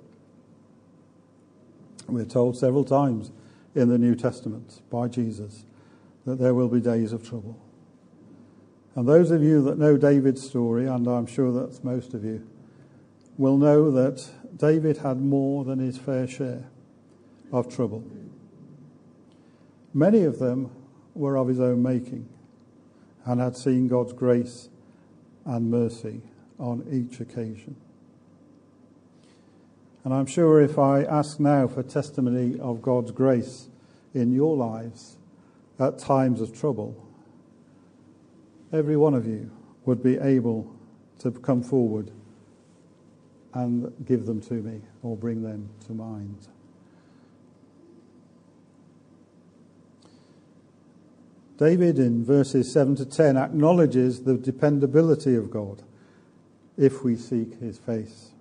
We're 2.06 2.24
told 2.24 2.56
several 2.56 2.84
times 2.84 3.32
in 3.74 3.88
the 3.88 3.98
New 3.98 4.14
Testament 4.14 4.80
by 4.90 5.08
Jesus 5.08 5.64
that 6.24 6.38
there 6.38 6.54
will 6.54 6.68
be 6.68 6.80
days 6.80 7.12
of 7.12 7.28
trouble. 7.28 7.58
And 8.94 9.08
those 9.08 9.32
of 9.32 9.42
you 9.42 9.60
that 9.64 9.76
know 9.76 9.96
David's 9.96 10.46
story, 10.46 10.86
and 10.86 11.08
I'm 11.08 11.26
sure 11.26 11.50
that's 11.50 11.82
most 11.82 12.14
of 12.14 12.24
you, 12.24 12.46
will 13.38 13.58
know 13.58 13.90
that 13.90 14.28
David 14.56 14.98
had 14.98 15.20
more 15.20 15.64
than 15.64 15.78
his 15.78 15.98
fair 15.98 16.26
share 16.26 16.64
of 17.52 17.74
trouble. 17.74 18.04
Many 19.92 20.22
of 20.22 20.38
them 20.38 20.70
were 21.14 21.36
of 21.36 21.48
his 21.48 21.60
own 21.60 21.82
making 21.82 22.28
and 23.24 23.40
had 23.40 23.56
seen 23.56 23.88
God's 23.88 24.12
grace 24.12 24.68
and 25.44 25.70
mercy 25.70 26.22
on 26.58 26.86
each 26.90 27.20
occasion. 27.20 27.76
And 30.04 30.14
I'm 30.14 30.26
sure 30.26 30.60
if 30.60 30.78
I 30.78 31.02
ask 31.02 31.40
now 31.40 31.66
for 31.66 31.82
testimony 31.82 32.58
of 32.60 32.80
God's 32.80 33.10
grace 33.10 33.68
in 34.14 34.32
your 34.32 34.56
lives 34.56 35.16
at 35.78 35.98
times 35.98 36.40
of 36.40 36.56
trouble, 36.56 36.96
every 38.72 38.96
one 38.96 39.14
of 39.14 39.26
you 39.26 39.50
would 39.84 40.02
be 40.02 40.16
able 40.18 40.72
to 41.18 41.30
come 41.30 41.62
forward 41.62 42.12
and 43.56 43.90
give 44.04 44.26
them 44.26 44.38
to 44.38 44.52
me 44.52 44.82
or 45.02 45.16
bring 45.16 45.42
them 45.42 45.70
to 45.86 45.92
mind. 45.94 46.48
David, 51.56 51.98
in 51.98 52.22
verses 52.22 52.70
7 52.70 52.96
to 52.96 53.06
10, 53.06 53.38
acknowledges 53.38 54.24
the 54.24 54.36
dependability 54.36 55.34
of 55.34 55.50
God 55.50 55.82
if 56.76 57.02
we 57.02 57.16
seek 57.16 57.58
his 57.58 57.78
face. 57.78 58.32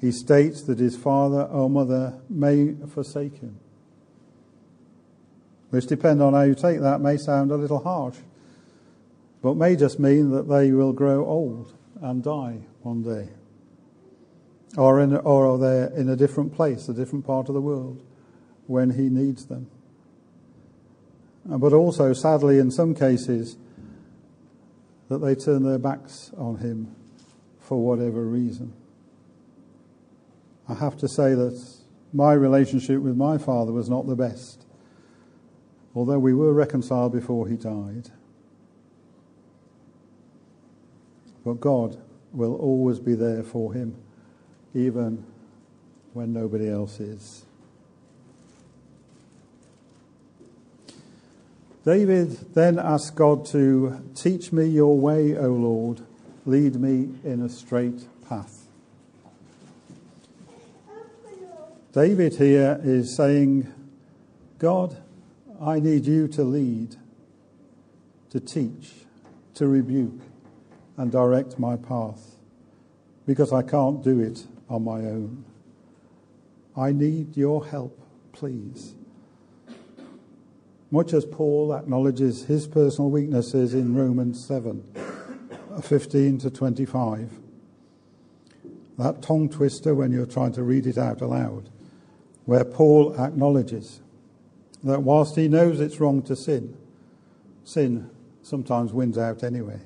He 0.00 0.10
states 0.10 0.62
that 0.62 0.80
his 0.80 0.96
father 0.96 1.42
or 1.42 1.70
mother 1.70 2.20
may 2.28 2.74
forsake 2.92 3.38
him, 3.38 3.60
which, 5.70 5.86
depending 5.86 6.26
on 6.26 6.32
how 6.32 6.42
you 6.42 6.56
take 6.56 6.80
that, 6.80 7.00
may 7.00 7.16
sound 7.16 7.52
a 7.52 7.56
little 7.56 7.84
harsh, 7.84 8.16
but 9.40 9.54
may 9.54 9.76
just 9.76 10.00
mean 10.00 10.32
that 10.32 10.48
they 10.48 10.72
will 10.72 10.92
grow 10.92 11.24
old 11.24 11.72
and 12.00 12.24
die 12.24 12.58
one 12.82 13.04
day 13.04 13.28
or, 14.76 15.00
in, 15.00 15.16
or 15.16 15.46
are 15.46 15.58
they 15.58 16.00
in 16.00 16.08
a 16.08 16.16
different 16.16 16.54
place, 16.54 16.88
a 16.88 16.94
different 16.94 17.26
part 17.26 17.48
of 17.48 17.54
the 17.54 17.60
world, 17.60 18.02
when 18.66 18.90
he 18.90 19.08
needs 19.08 19.46
them. 19.46 19.70
But 21.44 21.72
also, 21.72 22.12
sadly, 22.12 22.58
in 22.58 22.70
some 22.70 22.94
cases, 22.94 23.56
that 25.08 25.18
they 25.18 25.34
turn 25.34 25.64
their 25.64 25.78
backs 25.78 26.30
on 26.38 26.58
him 26.58 26.94
for 27.60 27.84
whatever 27.84 28.24
reason. 28.24 28.72
I 30.68 30.74
have 30.74 30.96
to 30.98 31.08
say 31.08 31.34
that 31.34 31.60
my 32.12 32.32
relationship 32.32 33.00
with 33.00 33.16
my 33.16 33.38
father 33.38 33.72
was 33.72 33.90
not 33.90 34.06
the 34.06 34.16
best, 34.16 34.64
although 35.94 36.18
we 36.18 36.32
were 36.32 36.52
reconciled 36.52 37.12
before 37.12 37.48
he 37.48 37.56
died. 37.56 38.10
But 41.44 41.60
God 41.60 42.00
will 42.32 42.54
always 42.54 43.00
be 43.00 43.14
there 43.14 43.42
for 43.42 43.74
him, 43.74 43.96
even 44.74 45.24
when 46.12 46.32
nobody 46.32 46.70
else 46.70 47.00
is. 47.00 47.44
David 51.84 52.54
then 52.54 52.78
asked 52.78 53.16
God 53.16 53.44
to 53.46 54.00
teach 54.14 54.52
me 54.52 54.66
your 54.66 54.96
way, 54.96 55.36
O 55.36 55.48
Lord, 55.48 56.00
lead 56.46 56.76
me 56.76 57.10
in 57.24 57.42
a 57.42 57.48
straight 57.48 58.06
path. 58.28 58.66
David 61.92 62.36
here 62.36 62.80
is 62.84 63.16
saying, 63.16 63.72
God, 64.58 64.96
I 65.60 65.80
need 65.80 66.06
you 66.06 66.28
to 66.28 66.44
lead, 66.44 66.96
to 68.30 68.40
teach, 68.40 68.92
to 69.54 69.66
rebuke, 69.66 70.20
and 70.96 71.10
direct 71.10 71.58
my 71.58 71.76
path 71.76 72.36
because 73.26 73.52
I 73.52 73.62
can't 73.62 74.02
do 74.02 74.20
it 74.20 74.46
on 74.72 74.84
my 74.84 75.00
own. 75.00 75.44
I 76.76 76.92
need 76.92 77.36
your 77.36 77.66
help, 77.66 78.00
please. 78.32 78.94
Much 80.90 81.12
as 81.12 81.24
Paul 81.24 81.74
acknowledges 81.74 82.44
his 82.44 82.66
personal 82.66 83.10
weaknesses 83.10 83.74
in 83.74 83.94
Romans 83.94 84.44
7 84.46 84.84
uh, 85.70 85.80
15 85.80 86.38
to 86.38 86.50
25. 86.50 87.30
That 88.98 89.22
tongue 89.22 89.48
twister 89.48 89.94
when 89.94 90.12
you're 90.12 90.26
trying 90.26 90.52
to 90.52 90.62
read 90.62 90.86
it 90.86 90.98
out 90.98 91.20
aloud, 91.20 91.70
where 92.44 92.64
Paul 92.64 93.18
acknowledges 93.18 94.00
that 94.82 95.02
whilst 95.02 95.36
he 95.36 95.48
knows 95.48 95.80
it's 95.80 96.00
wrong 96.00 96.22
to 96.22 96.36
sin, 96.36 96.76
sin 97.64 98.10
sometimes 98.42 98.92
wins 98.92 99.16
out 99.16 99.42
anyway. 99.42 99.80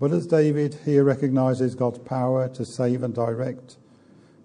But 0.00 0.12
as 0.12 0.26
David 0.26 0.78
here 0.86 1.04
recognizes 1.04 1.74
God's 1.74 1.98
power 1.98 2.48
to 2.48 2.64
save 2.64 3.02
and 3.02 3.14
direct 3.14 3.76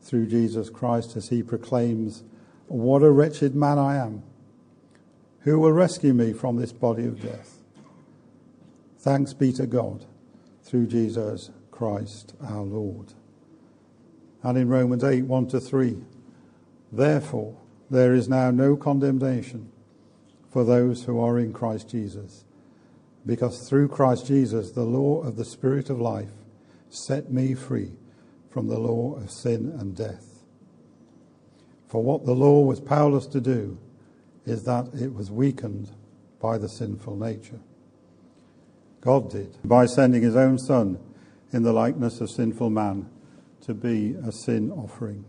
through 0.02 0.28
Jesus 0.28 0.70
Christ 0.70 1.16
as 1.16 1.30
he 1.30 1.42
proclaims, 1.42 2.26
What 2.68 3.04
a 3.04 3.10
wretched 3.10 3.56
man 3.56 3.80
I 3.80 3.96
am! 3.96 4.24
Who 5.40 5.58
will 5.60 5.72
rescue 5.72 6.14
me 6.14 6.34
from 6.34 6.58
this 6.58 6.74
body 6.74 7.06
of 7.06 7.22
death? 7.22 7.64
Thanks 9.00 9.34
be 9.34 9.54
to 9.54 9.66
God 9.66 10.06
through 10.62 10.88
Jesus 10.88 11.52
Christ 11.72 12.34
our 12.44 12.64
Lord. 12.64 13.14
And 14.44 14.58
in 14.58 14.68
Romans 14.68 15.06
8 15.06 15.24
1 15.24 15.48
to 15.48 15.62
3, 15.62 15.98
therefore 16.92 17.56
there 17.90 18.14
is 18.14 18.28
now 18.28 18.52
no 18.52 18.76
condemnation 18.76 19.72
for 20.50 20.66
those 20.66 21.04
who 21.04 21.20
are 21.20 21.40
in 21.40 21.54
Christ 21.54 21.90
Jesus 21.90 22.45
because 23.26 23.68
through 23.68 23.88
Christ 23.88 24.28
Jesus, 24.28 24.72
the 24.72 24.84
law 24.84 25.22
of 25.22 25.36
the 25.36 25.46
Spirit 25.46 25.90
of 25.90 26.00
life 26.00 26.30
set 26.90 27.32
me 27.32 27.56
free 27.56 27.94
from 28.50 28.68
the 28.68 28.80
law 28.80 29.16
of 29.16 29.32
sin 29.32 29.76
and 29.80 29.96
death. 29.96 30.44
For 31.88 32.04
what 32.04 32.26
the 32.26 32.36
law 32.36 32.62
was 32.62 32.80
powerless 32.80 33.26
to 33.28 33.42
do 33.42 33.78
is 34.46 34.64
that 34.64 34.94
it 34.94 35.14
was 35.14 35.32
weakened 35.32 35.92
by 36.40 36.58
the 36.58 36.70
sinful 36.70 37.16
nature. 37.16 37.60
God 39.02 39.32
did 39.32 39.58
by 39.64 39.86
sending 39.86 40.22
his 40.22 40.36
own 40.36 40.58
Son 40.58 41.00
in 41.52 41.64
the 41.64 41.74
likeness 41.74 42.22
of 42.22 42.30
sinful 42.30 42.70
man 42.70 43.10
to 43.62 43.74
be 43.74 44.16
a 44.26 44.32
sin 44.32 44.72
offering. 44.72 45.26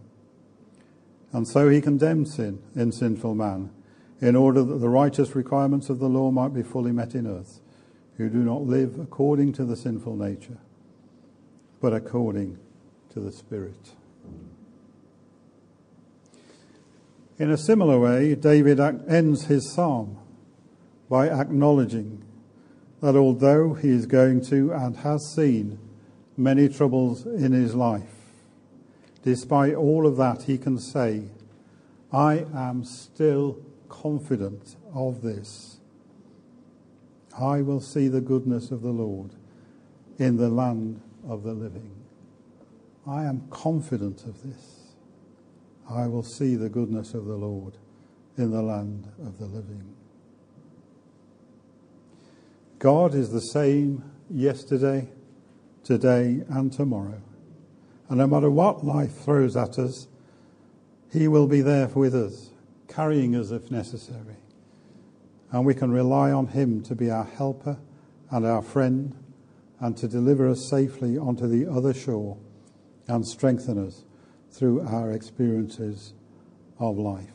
And 1.32 1.46
so 1.46 1.68
he 1.68 1.80
condemned 1.80 2.28
sin 2.28 2.62
in 2.74 2.92
sinful 2.92 3.34
man 3.34 3.70
in 4.20 4.34
order 4.34 4.62
that 4.62 4.78
the 4.78 4.88
righteous 4.88 5.34
requirements 5.34 5.90
of 5.90 5.98
the 5.98 6.08
law 6.08 6.30
might 6.30 6.54
be 6.54 6.62
fully 6.62 6.92
met 6.92 7.14
in 7.14 7.26
earth 7.26 7.60
who 8.16 8.28
do 8.28 8.38
not 8.38 8.62
live 8.62 8.98
according 8.98 9.52
to 9.52 9.64
the 9.64 9.76
sinful 9.76 10.16
nature, 10.16 10.58
but 11.80 11.92
according 11.92 12.58
to 13.12 13.20
the 13.20 13.32
Spirit. 13.32 13.92
In 17.38 17.50
a 17.50 17.58
similar 17.58 17.98
way, 17.98 18.34
David 18.34 18.80
ends 18.80 19.44
his 19.44 19.70
psalm 19.70 20.18
by 21.10 21.28
acknowledging 21.28 22.24
that 23.02 23.14
although 23.14 23.74
he 23.74 23.90
is 23.90 24.06
going 24.06 24.40
to 24.46 24.72
and 24.72 24.96
has 24.98 25.34
seen 25.34 25.78
many 26.36 26.68
troubles 26.68 27.26
in 27.26 27.52
his 27.52 27.74
life, 27.74 28.14
despite 29.22 29.74
all 29.74 30.06
of 30.06 30.16
that, 30.16 30.44
he 30.44 30.56
can 30.56 30.78
say, 30.78 31.24
I 32.10 32.46
am 32.54 32.84
still 32.84 33.58
confident 33.88 34.76
of 34.94 35.20
this 35.20 35.75
I 37.38 37.60
will 37.60 37.80
see 37.80 38.08
the 38.08 38.20
goodness 38.20 38.70
of 38.70 38.82
the 38.82 38.90
Lord 38.90 39.32
in 40.18 40.36
the 40.36 40.48
land 40.48 41.00
of 41.28 41.42
the 41.42 41.52
living. 41.52 41.90
I 43.06 43.24
am 43.24 43.46
confident 43.50 44.24
of 44.24 44.42
this. 44.42 44.94
I 45.88 46.06
will 46.06 46.22
see 46.22 46.56
the 46.56 46.68
goodness 46.68 47.14
of 47.14 47.26
the 47.26 47.36
Lord 47.36 47.76
in 48.38 48.50
the 48.50 48.62
land 48.62 49.08
of 49.24 49.38
the 49.38 49.46
living. 49.46 49.94
God 52.78 53.14
is 53.14 53.30
the 53.30 53.40
same 53.40 54.02
yesterday, 54.30 55.08
today, 55.84 56.42
and 56.48 56.72
tomorrow. 56.72 57.22
And 58.08 58.18
no 58.18 58.26
matter 58.26 58.50
what 58.50 58.84
life 58.84 59.14
throws 59.14 59.56
at 59.56 59.78
us, 59.78 60.08
He 61.12 61.28
will 61.28 61.46
be 61.46 61.60
there 61.60 61.88
with 61.88 62.14
us, 62.14 62.50
carrying 62.88 63.36
us 63.36 63.50
if 63.50 63.70
necessary 63.70 64.36
and 65.52 65.64
we 65.64 65.74
can 65.74 65.90
rely 65.90 66.32
on 66.32 66.48
Him 66.48 66.82
to 66.82 66.94
be 66.94 67.10
our 67.10 67.24
helper 67.24 67.78
and 68.30 68.44
our 68.44 68.62
friend 68.62 69.14
and 69.80 69.96
to 69.96 70.08
deliver 70.08 70.48
us 70.48 70.68
safely 70.68 71.16
onto 71.16 71.46
the 71.46 71.70
other 71.70 71.94
shore 71.94 72.36
and 73.06 73.26
strengthen 73.26 73.84
us 73.84 74.04
through 74.50 74.80
our 74.80 75.12
experiences 75.12 76.14
of 76.78 76.98
life. 76.98 77.30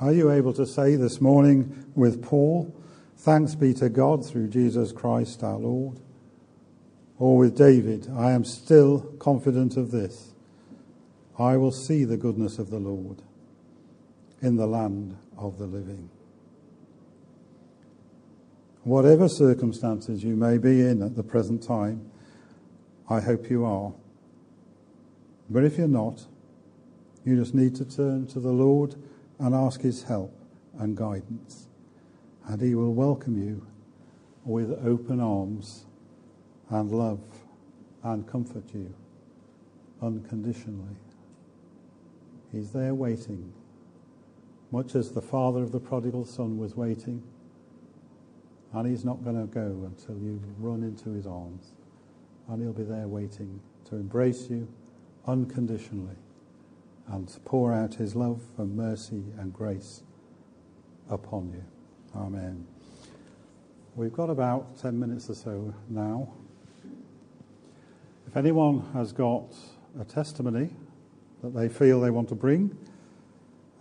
Are 0.00 0.12
you 0.12 0.30
able 0.30 0.52
to 0.54 0.66
say 0.66 0.96
this 0.96 1.20
morning 1.20 1.84
with 1.94 2.22
Paul, 2.22 2.74
Thanks 3.16 3.54
be 3.54 3.74
to 3.74 3.90
God 3.90 4.24
through 4.24 4.48
Jesus 4.48 4.92
Christ 4.92 5.42
our 5.42 5.58
Lord? 5.58 6.00
Or 7.18 7.36
with 7.36 7.54
David, 7.54 8.08
I 8.16 8.32
am 8.32 8.46
still 8.46 9.00
confident 9.18 9.76
of 9.76 9.90
this. 9.90 10.32
I 11.38 11.58
will 11.58 11.70
see 11.70 12.04
the 12.04 12.16
goodness 12.16 12.58
of 12.58 12.70
the 12.70 12.78
Lord 12.78 13.22
in 14.42 14.56
the 14.56 14.66
land 14.66 15.16
of 15.36 15.58
the 15.58 15.66
living. 15.66 16.08
Whatever 18.82 19.28
circumstances 19.28 20.24
you 20.24 20.36
may 20.36 20.56
be 20.56 20.80
in 20.80 21.02
at 21.02 21.14
the 21.14 21.22
present 21.22 21.62
time, 21.62 22.10
I 23.08 23.20
hope 23.20 23.50
you 23.50 23.64
are. 23.64 23.92
But 25.50 25.64
if 25.64 25.76
you're 25.76 25.88
not, 25.88 26.26
you 27.24 27.36
just 27.36 27.54
need 27.54 27.74
to 27.76 27.84
turn 27.84 28.26
to 28.28 28.40
the 28.40 28.52
Lord 28.52 28.94
and 29.38 29.54
ask 29.54 29.82
His 29.82 30.04
help 30.04 30.34
and 30.78 30.96
guidance. 30.96 31.68
And 32.46 32.62
He 32.62 32.74
will 32.74 32.94
welcome 32.94 33.36
you 33.36 33.66
with 34.44 34.70
open 34.84 35.20
arms 35.20 35.84
and 36.70 36.90
love 36.90 37.20
and 38.02 38.26
comfort 38.26 38.64
you 38.72 38.94
unconditionally. 40.00 40.96
He's 42.50 42.72
there 42.72 42.94
waiting 42.94 43.52
much 44.70 44.94
as 44.94 45.12
the 45.12 45.22
father 45.22 45.62
of 45.62 45.72
the 45.72 45.80
prodigal 45.80 46.24
son 46.24 46.58
was 46.58 46.76
waiting. 46.76 47.22
And 48.72 48.88
he's 48.88 49.04
not 49.04 49.24
going 49.24 49.40
to 49.40 49.52
go 49.52 49.84
until 49.84 50.16
you 50.18 50.40
run 50.58 50.82
into 50.82 51.10
his 51.10 51.26
arms. 51.26 51.72
And 52.48 52.62
he'll 52.62 52.72
be 52.72 52.84
there 52.84 53.08
waiting 53.08 53.60
to 53.86 53.96
embrace 53.96 54.48
you 54.48 54.68
unconditionally 55.26 56.16
and 57.08 57.28
to 57.28 57.40
pour 57.40 57.72
out 57.72 57.94
his 57.94 58.14
love 58.14 58.40
and 58.58 58.76
mercy 58.76 59.24
and 59.38 59.52
grace 59.52 60.02
upon 61.08 61.50
you. 61.50 61.64
Amen. 62.14 62.66
We've 63.96 64.12
got 64.12 64.30
about 64.30 64.78
10 64.78 64.98
minutes 64.98 65.28
or 65.28 65.34
so 65.34 65.74
now. 65.88 66.32
If 68.28 68.36
anyone 68.36 68.88
has 68.94 69.10
got 69.10 69.52
a 69.98 70.04
testimony 70.04 70.70
that 71.42 71.52
they 71.52 71.68
feel 71.68 72.00
they 72.00 72.10
want 72.10 72.28
to 72.28 72.36
bring, 72.36 72.78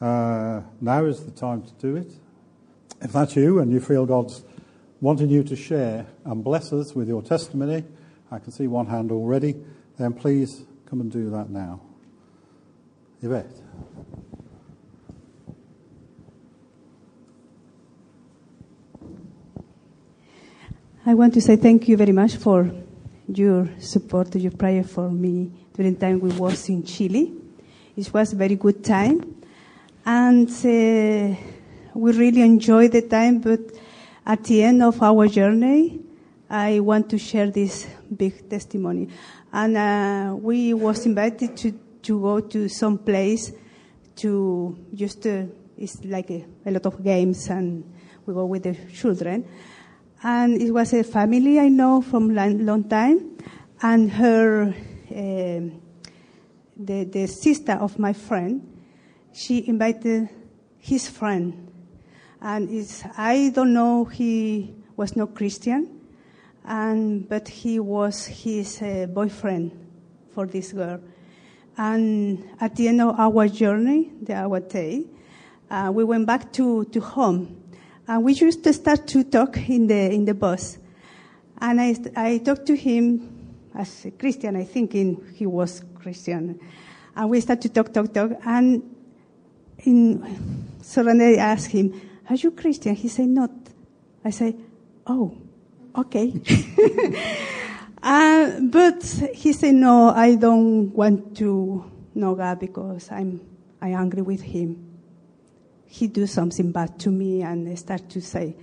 uh, 0.02 0.62
now 0.82 1.06
is 1.06 1.24
the 1.24 1.32
time 1.32 1.62
to 1.64 1.74
do 1.74 1.96
it. 1.96 2.12
If 3.02 3.14
that's 3.14 3.36
you 3.36 3.60
and 3.60 3.72
you 3.72 3.80
feel 3.80 4.06
God's 4.06 4.44
wanting 5.02 5.30
you 5.30 5.44
to 5.44 5.56
share 5.56 6.06
and 6.26 6.44
bless 6.44 6.74
us 6.74 6.94
with 6.94 7.08
your 7.08 7.22
testimony, 7.22 7.84
I 8.32 8.40
can 8.40 8.52
see 8.52 8.68
one 8.68 8.86
hand 8.86 9.12
already, 9.12 9.56
then 9.98 10.14
please 10.14 10.64
come 10.86 11.02
and 11.02 11.12
do 11.12 11.30
that 11.32 11.50
now. 11.50 11.82
Yvette. 13.22 13.52
I 21.06 21.14
want 21.14 21.34
to 21.34 21.42
say 21.42 21.56
thank 21.56 21.88
you 21.88 21.98
very 21.98 22.12
much 22.12 22.36
for 22.36 22.72
your 23.28 23.70
support, 23.80 24.36
your 24.36 24.52
prayer 24.52 24.84
for 24.84 25.10
me 25.10 25.52
during 25.74 25.96
the 25.96 26.00
time 26.00 26.20
we 26.20 26.30
was 26.32 26.70
in 26.70 26.84
Chile. 26.84 27.34
It 27.96 28.14
was 28.14 28.34
a 28.34 28.36
very 28.36 28.56
good 28.56 28.84
time. 28.84 29.38
And 30.06 30.50
uh, 30.50 31.36
we 31.94 32.12
really 32.12 32.42
enjoyed 32.42 32.92
the 32.92 33.02
time, 33.04 33.40
but 33.40 33.60
at 34.26 34.44
the 34.44 34.64
end 34.64 34.84
of 34.84 35.02
our 35.02 35.28
journey, 35.28 36.00
I 36.50 36.80
want 36.80 37.10
to 37.12 37.18
share 37.18 37.52
this 37.52 37.88
big 38.16 38.50
testimony. 38.50 39.10
And 39.52 39.78
uh, 39.78 40.36
we 40.36 40.74
was 40.74 41.06
invited 41.06 41.56
to, 41.58 41.72
to 42.04 42.22
go 42.22 42.40
to 42.40 42.68
some 42.70 42.98
place 42.98 43.52
to 44.18 44.78
just, 44.94 45.26
uh, 45.26 45.44
it's 45.78 46.04
like 46.04 46.30
a, 46.32 46.46
a 46.66 46.72
lot 46.72 46.86
of 46.86 47.04
games 47.04 47.50
and 47.50 47.84
we 48.26 48.34
go 48.34 48.46
with 48.46 48.64
the 48.64 48.76
children. 48.94 49.48
And 50.24 50.62
it 50.62 50.72
was 50.72 50.94
a 50.94 51.04
family 51.04 51.60
I 51.60 51.70
know 51.70 52.02
from 52.02 52.34
long, 52.34 52.66
long 52.66 52.90
time 52.90 53.38
and 53.82 54.12
her, 54.12 54.74
um 55.16 55.82
the, 56.80 57.04
the 57.04 57.28
sister 57.28 57.74
of 57.74 58.00
my 58.00 58.14
friend, 58.14 58.68
she 59.39 59.65
invited 59.69 60.28
his 60.80 61.08
friend. 61.08 61.71
And 62.41 62.69
it's, 62.69 63.06
I 63.17 63.52
don't 63.56 63.73
know, 63.73 64.04
he 64.04 64.73
was 64.97 65.15
not 65.15 65.34
Christian, 65.34 66.02
and, 66.65 67.28
but 67.28 67.47
he 67.47 67.80
was 67.80 68.25
his 68.25 68.82
uh, 68.82 69.08
boyfriend 69.08 69.71
for 70.34 70.45
this 70.45 70.73
girl. 70.73 70.99
And 71.78 72.49
at 72.60 72.75
the 72.75 72.89
end 72.89 73.02
of 73.02 73.17
our 73.17 73.47
journey, 73.47 74.12
the, 74.21 74.34
our 74.34 74.60
day, 74.60 75.06
uh, 75.71 75.89
we 75.93 76.04
went 76.04 76.28
back 76.28 76.52
to, 76.54 76.84
to 76.86 76.99
home. 76.99 77.63
And 78.10 78.25
we 78.25 78.34
used 78.34 78.63
to 78.65 78.73
start 78.73 79.08
to 79.08 79.23
talk 79.23 79.58
in 79.69 79.88
the, 79.88 80.12
in 80.12 80.25
the 80.25 80.34
bus. 80.34 80.78
And 81.62 81.80
I, 81.80 81.95
I 82.15 82.38
talked 82.39 82.65
to 82.65 82.75
him 82.75 83.56
as 83.73 84.04
a 84.04 84.12
Christian, 84.12 84.58
I 84.58 84.65
think 84.65 84.95
in, 84.95 85.32
he 85.34 85.45
was 85.45 85.82
Christian. 85.95 86.60
And 87.15 87.30
we 87.30 87.39
started 87.39 87.62
to 87.62 87.69
talk, 87.69 87.93
talk, 87.93 88.13
talk. 88.13 88.32
And 88.45 88.95
in, 89.84 90.78
suddenly 90.82 91.39
I 91.39 91.52
asked 91.52 91.72
him, 91.72 92.00
are 92.30 92.36
you 92.36 92.52
Christian? 92.52 92.96
He 92.96 93.08
said, 93.08 93.28
not. 93.28 93.52
I 94.24 94.30
say, 94.30 94.56
oh, 95.08 95.36
okay. 95.96 96.34
uh, 98.04 98.60
but 98.62 99.04
he 99.34 99.54
said, 99.54 99.76
no, 99.76 100.10
I 100.10 100.36
don't 100.36 100.94
want 100.94 101.38
to 101.38 101.89
know 102.13 102.36
God 102.36 102.60
because 102.60 103.10
I'm, 103.12 103.42
I'm 103.82 103.96
angry 103.96 104.22
with 104.22 104.42
him. 104.42 104.86
He 105.86 106.08
do 106.08 106.28
something 106.28 106.72
bad 106.72 107.00
to 107.00 107.10
me 107.10 107.42
and 107.42 107.68
I 107.68 107.76
start 107.76 108.10
to 108.10 108.22
say, 108.22 108.56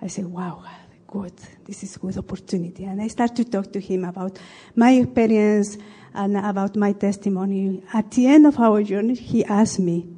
I 0.00 0.06
say, 0.06 0.22
wow, 0.22 0.64
good. 1.06 1.34
This 1.64 1.82
is 1.82 1.96
good 1.98 2.16
opportunity. 2.16 2.84
And 2.84 3.02
I 3.02 3.08
start 3.08 3.36
to 3.36 3.44
talk 3.44 3.72
to 3.72 3.80
him 3.80 4.04
about 4.04 4.38
my 4.74 4.92
experience 4.92 5.76
and 6.14 6.36
about 6.36 6.76
my 6.76 6.92
testimony. 6.92 7.82
At 7.92 8.10
the 8.12 8.26
end 8.26 8.46
of 8.46 8.58
our 8.58 8.82
journey, 8.82 9.14
he 9.14 9.44
asked 9.44 9.80
me 9.80 10.08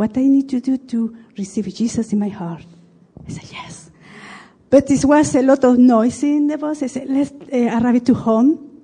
what 0.00 0.16
I 0.16 0.22
need 0.22 0.48
to 0.48 0.60
do 0.62 0.78
to 0.78 1.14
receive 1.36 1.68
Jesus 1.74 2.10
in 2.14 2.18
my 2.18 2.30
heart. 2.30 2.64
I 3.28 3.30
said, 3.30 3.52
yes. 3.52 3.90
But 4.70 4.90
it 4.90 5.04
was 5.04 5.34
a 5.34 5.42
lot 5.42 5.62
of 5.62 5.76
noise 5.76 6.22
in 6.22 6.46
the 6.46 6.56
bus. 6.56 6.82
I 6.82 6.86
said, 6.86 7.06
let's 7.10 7.30
uh, 7.30 7.78
arrive 7.78 8.02
to 8.04 8.14
home 8.14 8.80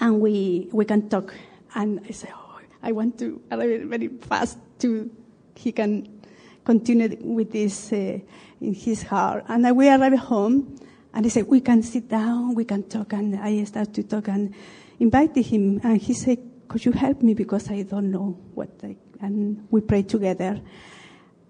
and 0.00 0.20
we, 0.20 0.68
we 0.72 0.84
can 0.86 1.08
talk. 1.08 1.32
And 1.76 2.00
I 2.04 2.10
said, 2.10 2.30
oh, 2.34 2.58
I 2.82 2.90
want 2.90 3.16
to 3.20 3.40
arrive 3.52 3.82
very 3.82 4.08
fast 4.08 4.58
to, 4.80 5.08
he 5.54 5.70
can 5.70 6.20
continue 6.64 7.16
with 7.20 7.52
this 7.52 7.92
uh, 7.92 8.18
in 8.60 8.74
his 8.74 9.04
heart. 9.04 9.44
And 9.46 9.76
we 9.76 9.88
arrived 9.88 10.18
home 10.18 10.74
and 11.14 11.24
I 11.24 11.28
said, 11.28 11.46
we 11.46 11.60
can 11.60 11.84
sit 11.84 12.08
down, 12.08 12.56
we 12.56 12.64
can 12.64 12.82
talk. 12.88 13.12
And 13.12 13.36
I 13.36 13.62
started 13.62 13.94
to 13.94 14.02
talk 14.02 14.26
and 14.26 14.52
invited 14.98 15.46
him. 15.46 15.80
And 15.84 16.02
he 16.02 16.12
said, 16.12 16.38
could 16.66 16.84
you 16.84 16.90
help 16.90 17.22
me 17.22 17.34
because 17.34 17.70
I 17.70 17.82
don't 17.82 18.10
know 18.10 18.36
what 18.54 18.70
I, 18.82 18.96
and 19.20 19.66
we 19.70 19.80
prayed 19.80 20.08
together. 20.08 20.60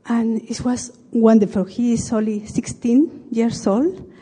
And 0.06 0.42
it 0.42 0.60
was 0.64 0.96
wonderful. 1.12 1.64
He 1.64 1.92
is 1.92 2.12
only 2.12 2.46
16 2.46 3.28
years 3.30 3.66
old. 3.66 4.12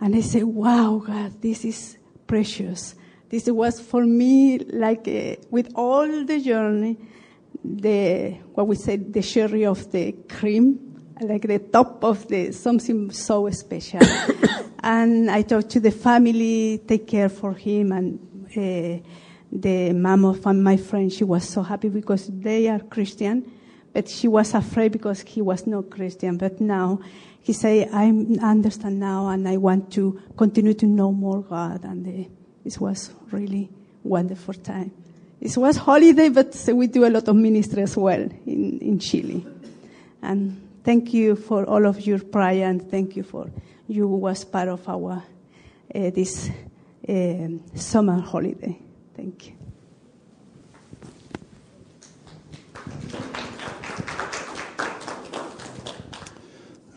And 0.00 0.14
I 0.14 0.20
said, 0.20 0.44
wow, 0.44 1.02
God, 1.04 1.40
this 1.40 1.64
is 1.64 1.98
precious. 2.26 2.94
This 3.28 3.48
was 3.48 3.80
for 3.80 4.04
me 4.04 4.58
like 4.58 5.08
uh, 5.08 5.36
with 5.50 5.72
all 5.74 6.24
the 6.24 6.40
journey, 6.40 6.98
the, 7.64 8.32
what 8.54 8.66
we 8.66 8.76
said, 8.76 9.12
the 9.12 9.22
cherry 9.22 9.66
of 9.66 9.90
the 9.90 10.12
cream, 10.28 10.94
like 11.20 11.42
the 11.42 11.58
top 11.58 12.04
of 12.04 12.28
the, 12.28 12.52
something 12.52 13.10
so 13.10 13.48
special. 13.50 14.00
and 14.80 15.30
I 15.30 15.42
talked 15.42 15.70
to 15.70 15.80
the 15.80 15.90
family, 15.90 16.80
take 16.86 17.06
care 17.06 17.28
for 17.28 17.54
him 17.54 17.92
and, 17.92 18.18
uh, 18.56 19.08
the 19.54 19.92
mom 19.92 20.24
of 20.24 20.44
my 20.44 20.76
friend, 20.76 21.12
she 21.12 21.24
was 21.24 21.48
so 21.48 21.62
happy 21.62 21.88
because 21.88 22.26
they 22.28 22.68
are 22.68 22.80
Christian, 22.80 23.50
but 23.92 24.08
she 24.08 24.26
was 24.26 24.52
afraid 24.54 24.92
because 24.92 25.20
he 25.20 25.40
was 25.40 25.66
not 25.66 25.90
Christian. 25.90 26.36
But 26.36 26.60
now 26.60 27.00
he 27.40 27.52
say, 27.52 27.88
I 27.88 28.06
understand 28.42 28.98
now 28.98 29.28
and 29.28 29.48
I 29.48 29.56
want 29.56 29.92
to 29.92 30.20
continue 30.36 30.74
to 30.74 30.86
know 30.86 31.12
more 31.12 31.42
God. 31.42 31.84
And 31.84 32.28
it 32.64 32.80
was 32.80 33.12
really 33.30 33.70
wonderful 34.02 34.54
time. 34.54 34.90
It 35.40 35.56
was 35.56 35.76
holiday, 35.76 36.30
but 36.30 36.56
we 36.72 36.88
do 36.88 37.06
a 37.06 37.10
lot 37.10 37.28
of 37.28 37.36
ministry 37.36 37.82
as 37.82 37.96
well 37.96 38.28
in, 38.46 38.78
in 38.80 38.98
Chile. 38.98 39.46
And 40.22 40.60
thank 40.82 41.14
you 41.14 41.36
for 41.36 41.64
all 41.66 41.86
of 41.86 42.00
your 42.04 42.18
prayer 42.18 42.68
and 42.68 42.90
thank 42.90 43.14
you 43.14 43.22
for 43.22 43.50
you 43.86 44.08
was 44.08 44.44
part 44.44 44.68
of 44.68 44.88
our, 44.88 45.22
uh, 45.94 46.10
this 46.10 46.50
uh, 47.08 47.48
summer 47.74 48.20
holiday. 48.20 48.78
Thank 49.14 49.48
you. 49.48 49.54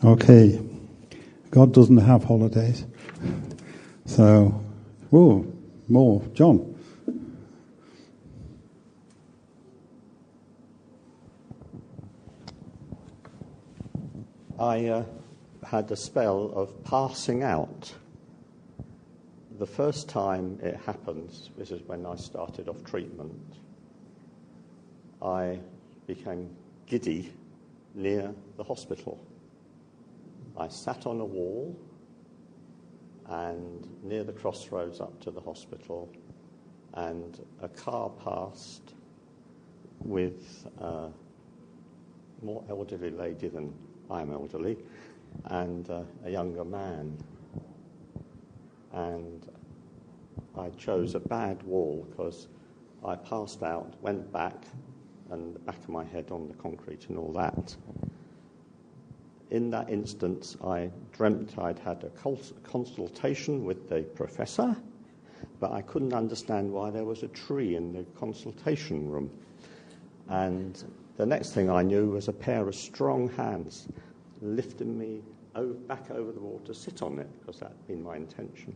Okay. 0.04 0.60
God 1.50 1.72
doesn't 1.72 1.96
have 1.98 2.24
holidays. 2.24 2.84
So, 4.06 4.62
whoa, 5.10 5.46
more. 5.88 6.22
John. 6.34 6.74
I 14.58 14.86
uh, 14.86 15.04
had 15.64 15.90
a 15.90 15.96
spell 15.96 16.52
of 16.54 16.84
passing 16.84 17.42
out. 17.42 17.94
The 19.58 19.66
first 19.66 20.08
time 20.08 20.60
it 20.62 20.76
happens, 20.86 21.50
this 21.58 21.72
is 21.72 21.82
when 21.88 22.06
I 22.06 22.14
started 22.14 22.68
off 22.68 22.84
treatment, 22.84 23.56
I 25.20 25.58
became 26.06 26.48
giddy 26.86 27.32
near 27.92 28.32
the 28.56 28.62
hospital. 28.62 29.18
I 30.56 30.68
sat 30.68 31.06
on 31.06 31.18
a 31.18 31.24
wall 31.24 31.76
and 33.26 33.84
near 34.04 34.22
the 34.22 34.32
crossroads 34.32 35.00
up 35.00 35.20
to 35.22 35.32
the 35.32 35.40
hospital, 35.40 36.08
and 36.94 37.44
a 37.60 37.68
car 37.68 38.10
passed 38.10 38.94
with 40.04 40.68
a 40.78 41.08
more 42.42 42.62
elderly 42.70 43.10
lady 43.10 43.48
than 43.48 43.74
I 44.08 44.22
am 44.22 44.30
elderly, 44.30 44.76
and 45.46 45.90
uh, 45.90 46.02
a 46.24 46.30
younger 46.30 46.64
man. 46.64 47.18
And 48.92 49.48
I 50.56 50.70
chose 50.70 51.14
a 51.14 51.20
bad 51.20 51.62
wall 51.62 52.06
because 52.10 52.48
I 53.04 53.14
passed 53.14 53.62
out, 53.62 53.94
went 54.02 54.32
back, 54.32 54.64
and 55.30 55.54
the 55.54 55.60
back 55.60 55.78
of 55.78 55.88
my 55.88 56.04
head 56.04 56.30
on 56.30 56.48
the 56.48 56.54
concrete 56.54 57.06
and 57.08 57.18
all 57.18 57.32
that. 57.32 57.76
In 59.50 59.70
that 59.70 59.88
instance, 59.88 60.56
I 60.62 60.90
dreamt 61.12 61.58
I'd 61.58 61.78
had 61.78 62.04
a 62.04 62.10
consultation 62.62 63.64
with 63.64 63.88
the 63.88 64.02
professor, 64.02 64.76
but 65.60 65.72
I 65.72 65.82
couldn't 65.82 66.12
understand 66.12 66.70
why 66.70 66.90
there 66.90 67.04
was 67.04 67.22
a 67.22 67.28
tree 67.28 67.76
in 67.76 67.92
the 67.92 68.04
consultation 68.18 69.10
room. 69.10 69.30
And 70.28 70.82
the 71.16 71.26
next 71.26 71.52
thing 71.52 71.70
I 71.70 71.82
knew 71.82 72.10
was 72.10 72.28
a 72.28 72.32
pair 72.32 72.68
of 72.68 72.74
strong 72.74 73.28
hands 73.30 73.88
lifting 74.42 74.98
me 74.98 75.22
back 75.66 76.10
over 76.10 76.32
the 76.32 76.40
wall 76.40 76.60
to 76.64 76.74
sit 76.74 77.02
on 77.02 77.18
it, 77.18 77.28
because 77.40 77.60
that 77.60 77.70
had 77.70 77.86
been 77.86 78.02
my 78.02 78.16
intention. 78.16 78.74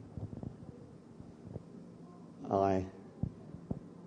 I 2.50 2.84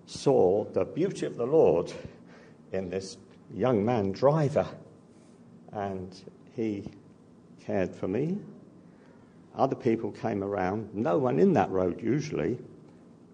saw 0.06 0.64
the 0.64 0.84
beauty 0.84 1.26
of 1.26 1.36
the 1.36 1.46
Lord 1.46 1.92
in 2.72 2.90
this 2.90 3.16
young 3.52 3.84
man 3.84 4.12
driver, 4.12 4.66
and 5.72 6.14
he 6.54 6.84
cared 7.60 7.94
for 7.94 8.08
me. 8.08 8.38
Other 9.56 9.76
people 9.76 10.12
came 10.12 10.44
around, 10.44 10.94
no 10.94 11.18
one 11.18 11.38
in 11.38 11.52
that 11.54 11.70
road 11.70 12.02
usually, 12.02 12.58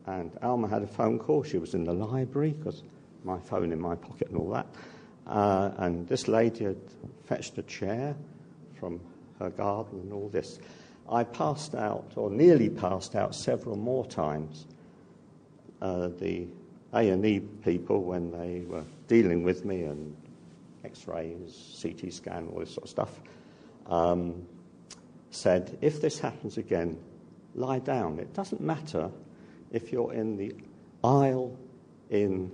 and 0.07 0.31
Alma 0.43 0.69
had 0.69 0.83
a 0.83 0.87
phone 0.87 1.19
call. 1.19 1.43
She 1.43 1.59
was 1.59 1.75
in 1.75 1.85
the 1.85 1.93
library 1.93 2.53
because 2.53 2.83
my 3.25 3.39
phone 3.39 3.73
in 3.73 3.81
my 3.81 3.95
pocket 3.95 4.29
and 4.29 4.37
all 4.37 4.51
that. 4.51 4.67
Uh, 5.27 5.71
and 5.77 6.09
this 6.09 6.27
lady 6.27 6.65
had 6.65 6.81
fetched 7.25 7.59
a 7.59 7.63
chair 7.63 8.17
from 8.79 9.01
her 9.39 9.51
garden 9.51 10.01
and 10.01 10.13
all 10.13 10.29
this. 10.29 10.59
I 11.09 11.25
passed 11.25 11.75
out, 11.75 12.13
or 12.17 12.31
nearly 12.31 12.69
passed 12.69 13.15
out, 13.15 13.35
several 13.35 13.77
more 13.77 14.07
times. 14.07 14.67
Uh, 15.81 16.09
the 16.19 16.47
A&E 16.95 17.41
people, 17.65 18.03
when 18.03 18.31
they 18.31 18.61
were 18.69 18.85
dealing 19.09 19.43
with 19.43 19.65
me 19.65 19.83
and 19.83 20.17
X-rays, 20.85 21.79
CT 21.83 22.13
scan, 22.13 22.49
all 22.53 22.61
this 22.61 22.75
sort 22.75 22.85
of 22.85 22.91
stuff, 22.91 23.21
um, 23.87 24.47
said, 25.31 25.77
if 25.81 26.01
this 26.01 26.19
happens 26.19 26.57
again, 26.57 26.99
lie 27.55 27.79
down. 27.79 28.19
It 28.19 28.33
doesn't 28.35 28.61
matter 28.61 29.11
if 29.73 29.93
you're 29.93 30.13
in 30.13 30.37
the 30.37 30.55
aisle 31.03 31.57
in 32.11 32.51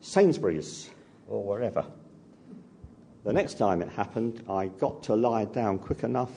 Sainsbury's 0.00 0.90
or 1.28 1.42
wherever. 1.44 1.84
The 3.26 3.32
next 3.32 3.54
time 3.54 3.82
it 3.82 3.88
happened, 3.88 4.44
I 4.48 4.68
got 4.68 5.02
to 5.02 5.16
lie 5.16 5.46
down 5.46 5.80
quick 5.80 6.04
enough 6.04 6.30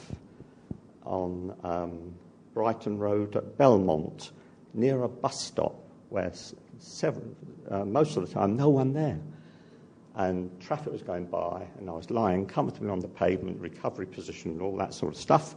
on 1.05 1.55
um, 1.63 2.15
Brighton 2.55 2.97
Road 2.97 3.35
at 3.35 3.59
Belmont 3.59 4.31
near 4.73 5.03
a 5.03 5.07
bus 5.07 5.39
stop 5.39 5.75
where 6.09 6.33
several, 6.79 7.27
uh, 7.69 7.85
most 7.85 8.17
of 8.17 8.27
the 8.27 8.33
time 8.33 8.57
no 8.57 8.69
one 8.69 8.91
there. 8.91 9.19
And 10.15 10.49
traffic 10.59 10.91
was 10.91 11.03
going 11.03 11.25
by, 11.25 11.67
and 11.77 11.91
I 11.91 11.93
was 11.93 12.09
lying 12.09 12.47
comfortably 12.47 12.89
on 12.89 13.01
the 13.01 13.07
pavement, 13.07 13.61
recovery 13.61 14.07
position, 14.07 14.53
and 14.53 14.61
all 14.63 14.75
that 14.77 14.95
sort 14.95 15.13
of 15.13 15.21
stuff. 15.21 15.53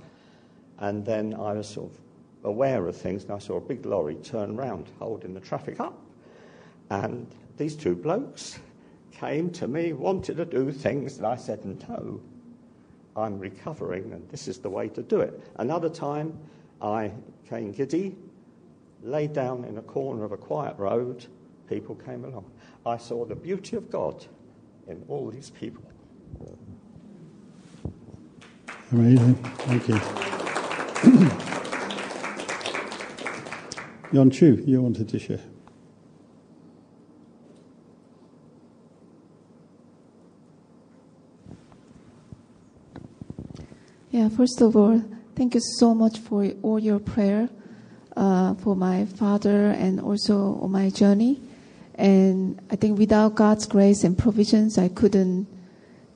And 0.80 1.02
then 1.02 1.32
I 1.32 1.54
was 1.54 1.66
sort 1.66 1.92
of 1.92 1.98
aware 2.44 2.86
of 2.86 2.94
things, 2.94 3.24
and 3.24 3.32
I 3.32 3.38
saw 3.38 3.56
a 3.56 3.60
big 3.62 3.86
lorry 3.86 4.16
turn 4.16 4.54
round, 4.54 4.90
holding 4.98 5.32
the 5.32 5.40
traffic 5.40 5.80
up. 5.80 5.98
And 6.90 7.26
these 7.56 7.74
two 7.74 7.94
blokes 7.94 8.58
came 9.12 9.50
to 9.50 9.68
me, 9.68 9.92
wanted 9.92 10.36
to 10.38 10.44
do 10.44 10.72
things, 10.72 11.18
and 11.18 11.26
I 11.26 11.36
said, 11.36 11.64
No, 11.64 12.20
I'm 13.16 13.38
recovering, 13.38 14.12
and 14.12 14.28
this 14.30 14.48
is 14.48 14.58
the 14.58 14.70
way 14.70 14.88
to 14.88 15.02
do 15.02 15.20
it. 15.20 15.40
Another 15.56 15.88
time, 15.88 16.36
I 16.80 17.12
came 17.48 17.72
giddy, 17.72 18.16
lay 19.02 19.26
down 19.26 19.64
in 19.64 19.78
a 19.78 19.82
corner 19.82 20.24
of 20.24 20.32
a 20.32 20.36
quiet 20.36 20.76
road, 20.78 21.26
people 21.68 21.94
came 21.94 22.24
along. 22.24 22.50
I 22.84 22.96
saw 22.96 23.24
the 23.24 23.36
beauty 23.36 23.76
of 23.76 23.90
God 23.90 24.24
in 24.88 25.04
all 25.08 25.30
these 25.30 25.50
people. 25.50 25.84
Amazing. 28.90 29.34
Thank 29.34 29.88
you. 29.88 30.00
Yon 34.12 34.30
Chu, 34.30 34.62
you 34.66 34.82
wanted 34.82 35.08
to 35.08 35.18
share. 35.18 35.40
Yeah, 44.12 44.28
first 44.28 44.60
of 44.60 44.76
all, 44.76 45.02
thank 45.36 45.54
you 45.54 45.62
so 45.78 45.94
much 45.94 46.18
for 46.18 46.44
all 46.60 46.78
your 46.78 46.98
prayer 46.98 47.48
uh, 48.14 48.52
for 48.56 48.76
my 48.76 49.06
father 49.06 49.68
and 49.70 49.98
also 50.02 50.58
on 50.60 50.70
my 50.70 50.90
journey. 50.90 51.40
And 51.94 52.60
I 52.70 52.76
think 52.76 52.98
without 52.98 53.36
God's 53.36 53.64
grace 53.64 54.04
and 54.04 54.18
provisions, 54.18 54.76
I 54.76 54.88
couldn't 54.88 55.46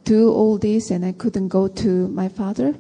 do 0.05 0.31
all 0.31 0.59
this 0.59 0.91
and 0.91 1.07
I 1.07 1.13
couldn't 1.13 1.49
go 1.49 1.69
to 1.69 2.09
my 2.09 2.29
father. 2.29 2.75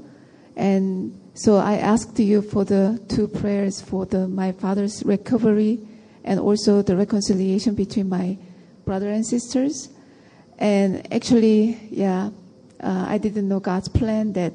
And 0.55 1.19
so 1.33 1.57
I 1.57 1.79
asked 1.79 2.19
you 2.19 2.43
for 2.43 2.67
the 2.67 3.03
two 3.09 3.27
prayers 3.27 3.81
for 3.81 4.05
the, 4.05 4.29
my 4.29 4.53
father's 4.53 5.03
recovery 5.03 5.81
and 6.25 6.39
also 6.39 6.83
the 6.83 6.95
reconciliation 6.95 7.75
between 7.75 8.11
my 8.11 8.37
brother 8.85 9.09
and 9.09 9.27
sisters. 9.27 9.89
And 10.59 11.11
actually, 11.11 11.89
yeah, 11.91 12.29
uh, 12.81 13.07
I 13.09 13.17
didn't 13.17 13.49
know 13.49 13.61
God's 13.61 13.89
plan 13.89 14.35
that 14.35 14.53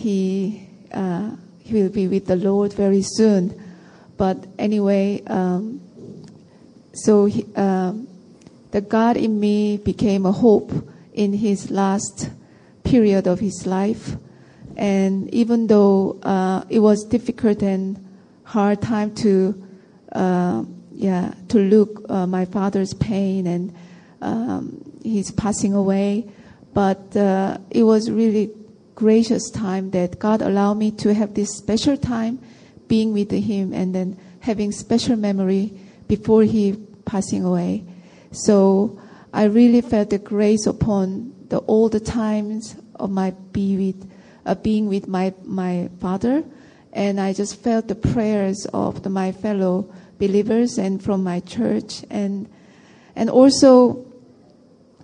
he, 0.00 0.66
uh, 0.92 1.30
he 1.58 1.74
will 1.74 1.90
be 1.90 2.08
with 2.08 2.26
the 2.26 2.36
Lord 2.36 2.72
very 2.72 3.02
soon. 3.02 3.54
But 4.16 4.46
anyway, 4.58 5.22
um, 5.26 5.80
so 6.92 7.26
he, 7.26 7.44
um, 7.54 8.08
the 8.70 8.80
God 8.80 9.16
in 9.16 9.38
me 9.38 9.76
became 9.76 10.24
a 10.24 10.32
hope 10.32 10.72
in 11.12 11.34
his 11.34 11.70
last 11.70 12.30
period 12.82 13.26
of 13.26 13.40
his 13.40 13.66
life. 13.66 14.16
And 14.76 15.28
even 15.34 15.66
though 15.66 16.18
uh, 16.22 16.64
it 16.70 16.78
was 16.78 17.04
difficult 17.04 17.62
and 17.62 18.02
hard 18.44 18.80
time 18.80 19.14
to, 19.16 19.54
uh, 20.12 20.64
yeah, 20.92 21.34
to 21.48 21.58
look 21.58 22.06
uh, 22.08 22.26
my 22.26 22.46
father's 22.46 22.94
pain 22.94 23.46
and 23.46 23.74
um, 24.22 24.98
his 25.04 25.30
passing 25.30 25.74
away, 25.74 26.30
but 26.72 27.14
uh, 27.16 27.58
it 27.70 27.82
was 27.82 28.10
really 28.10 28.50
gracious 28.94 29.50
time 29.50 29.90
that 29.90 30.18
God 30.18 30.42
allowed 30.42 30.74
me 30.74 30.90
to 30.92 31.14
have 31.14 31.34
this 31.34 31.56
special 31.56 31.96
time 31.96 32.40
being 32.88 33.12
with 33.12 33.30
him 33.30 33.72
and 33.72 33.94
then 33.94 34.18
having 34.40 34.72
special 34.72 35.16
memory 35.16 35.72
before 36.08 36.42
he 36.42 36.76
passing 37.04 37.44
away. 37.44 37.84
So 38.32 39.00
I 39.32 39.44
really 39.44 39.80
felt 39.80 40.10
the 40.10 40.18
grace 40.18 40.66
upon 40.66 41.34
the 41.48 41.58
all 41.58 41.88
the 41.88 42.00
times 42.00 42.76
of 42.96 43.10
my 43.10 43.30
be 43.52 43.76
with, 43.76 44.10
uh, 44.46 44.54
being 44.54 44.88
with 44.88 45.08
my, 45.08 45.34
my 45.44 45.88
father. 46.00 46.44
And 46.92 47.20
I 47.20 47.32
just 47.32 47.62
felt 47.62 47.88
the 47.88 47.94
prayers 47.94 48.66
of 48.72 49.02
the, 49.02 49.10
my 49.10 49.32
fellow 49.32 49.92
believers 50.18 50.78
and 50.78 51.02
from 51.02 51.22
my 51.24 51.40
church. 51.40 52.04
And, 52.10 52.48
and 53.14 53.30
also 53.30 54.06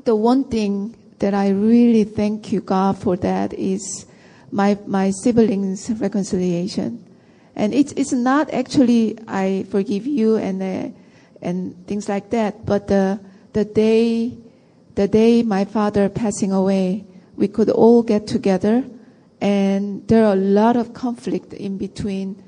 the 0.04 0.16
one 0.16 0.44
thing 0.44 0.96
that 1.18 1.34
I 1.34 1.50
really 1.50 2.04
thank 2.04 2.52
you, 2.52 2.60
God, 2.60 2.98
for 2.98 3.16
that 3.16 3.54
is 3.54 4.06
my, 4.50 4.78
my 4.86 5.10
siblings 5.10 5.90
reconciliation. 5.90 7.04
And 7.54 7.72
it's, 7.72 7.92
it's 7.92 8.12
not 8.12 8.52
actually 8.52 9.18
I 9.26 9.66
forgive 9.70 10.06
you 10.06 10.36
and, 10.36 10.62
uh, 10.62 10.96
and 11.40 11.86
things 11.86 12.08
like 12.08 12.30
that, 12.30 12.66
but 12.66 12.86
the, 12.88 13.18
the 13.54 13.64
day, 13.64 14.36
the 14.94 15.08
day 15.08 15.42
my 15.42 15.64
father 15.64 16.08
passing 16.08 16.52
away, 16.52 17.06
we 17.36 17.48
could 17.48 17.70
all 17.70 18.02
get 18.02 18.26
together 18.26 18.84
and 19.40 20.06
there 20.08 20.24
are 20.24 20.32
a 20.32 20.36
lot 20.36 20.76
of 20.76 20.94
conflict 20.94 21.52
in 21.52 21.78
between 21.78 22.42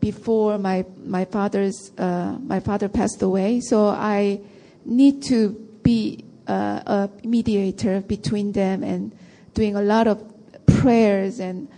before 0.00 0.58
my, 0.58 0.84
my 1.04 1.24
father's, 1.24 1.92
uh, 1.98 2.36
my 2.40 2.60
father 2.60 2.88
passed 2.88 3.22
away. 3.22 3.60
So 3.60 3.88
I 3.88 4.40
need 4.84 5.22
to 5.24 5.50
be 5.82 6.24
a 6.48 7.10
mediator 7.24 8.00
between 8.00 8.52
them 8.52 8.82
and 8.82 9.12
doing 9.54 9.76
a 9.76 9.82
lot 9.82 10.06
of 10.06 10.22
prayers 10.66 11.40
and 11.40 11.68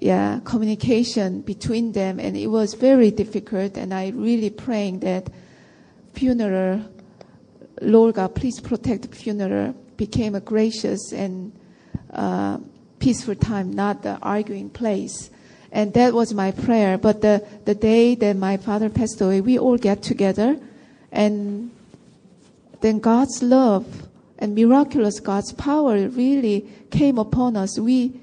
yeah, 0.00 0.40
communication 0.44 1.40
between 1.40 1.92
them, 1.92 2.20
and 2.20 2.36
it 2.36 2.46
was 2.46 2.74
very 2.74 3.10
difficult. 3.10 3.76
And 3.76 3.92
I 3.92 4.10
really 4.10 4.50
praying 4.50 5.00
that 5.00 5.28
funeral, 6.12 6.84
Lord 7.82 8.14
God, 8.14 8.34
please 8.34 8.60
protect 8.60 9.10
the 9.10 9.16
funeral, 9.16 9.74
became 9.96 10.36
a 10.36 10.40
gracious 10.40 11.12
and 11.12 11.52
uh, 12.12 12.58
peaceful 13.00 13.34
time, 13.34 13.72
not 13.72 14.02
the 14.02 14.18
arguing 14.22 14.70
place. 14.70 15.30
And 15.72 15.92
that 15.94 16.14
was 16.14 16.32
my 16.32 16.52
prayer. 16.52 16.96
But 16.96 17.20
the, 17.20 17.46
the 17.64 17.74
day 17.74 18.14
that 18.14 18.36
my 18.36 18.56
father 18.56 18.88
passed 18.88 19.20
away, 19.20 19.40
we 19.40 19.58
all 19.58 19.76
get 19.76 20.02
together, 20.02 20.60
and 21.10 21.72
then 22.80 23.00
God's 23.00 23.42
love 23.42 24.07
and 24.38 24.54
miraculous 24.54 25.20
God's 25.20 25.52
power 25.52 26.08
really 26.08 26.66
came 26.90 27.18
upon 27.18 27.56
us. 27.56 27.78
We 27.78 28.20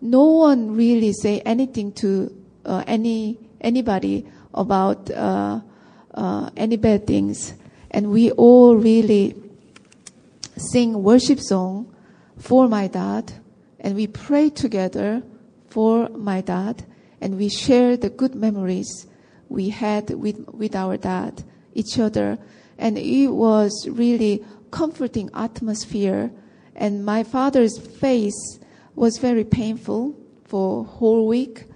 no 0.00 0.24
one 0.24 0.74
really 0.76 1.12
say 1.12 1.40
anything 1.40 1.92
to 1.92 2.34
uh, 2.64 2.82
any 2.86 3.38
anybody 3.60 4.26
about 4.52 5.10
uh, 5.10 5.60
uh, 6.14 6.50
any 6.56 6.76
bad 6.76 7.06
things, 7.06 7.54
and 7.90 8.10
we 8.10 8.32
all 8.32 8.76
really 8.76 9.36
sing 10.56 11.02
worship 11.02 11.38
song 11.38 11.94
for 12.38 12.68
my 12.68 12.88
dad, 12.88 13.32
and 13.78 13.94
we 13.94 14.08
pray 14.08 14.50
together 14.50 15.22
for 15.68 16.08
my 16.10 16.40
dad, 16.40 16.84
and 17.20 17.38
we 17.38 17.48
share 17.48 17.96
the 17.96 18.10
good 18.10 18.34
memories 18.34 19.06
we 19.48 19.68
had 19.68 20.10
with 20.10 20.44
with 20.48 20.74
our 20.74 20.96
dad, 20.96 21.44
each 21.74 21.98
other, 22.00 22.38
and 22.76 22.98
it 22.98 23.28
was 23.28 23.86
really 23.88 24.44
comforting 24.72 25.30
atmosphere, 25.34 26.32
and 26.74 27.04
my 27.04 27.22
father's 27.22 27.78
face 27.78 28.58
was 28.96 29.18
very 29.18 29.44
painful 29.44 30.16
for 30.44 30.84
whole 30.84 31.28
week. 31.28 31.66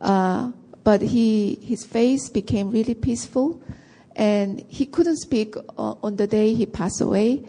Uh, 0.00 0.52
but 0.84 1.00
he, 1.00 1.58
his 1.62 1.84
face 1.84 2.28
became 2.28 2.70
really 2.70 2.94
peaceful 2.94 3.62
and 4.16 4.64
he 4.68 4.86
couldn't 4.86 5.16
speak 5.16 5.54
on 5.78 6.16
the 6.16 6.26
day 6.26 6.54
he 6.54 6.66
passed 6.66 7.00
away, 7.00 7.42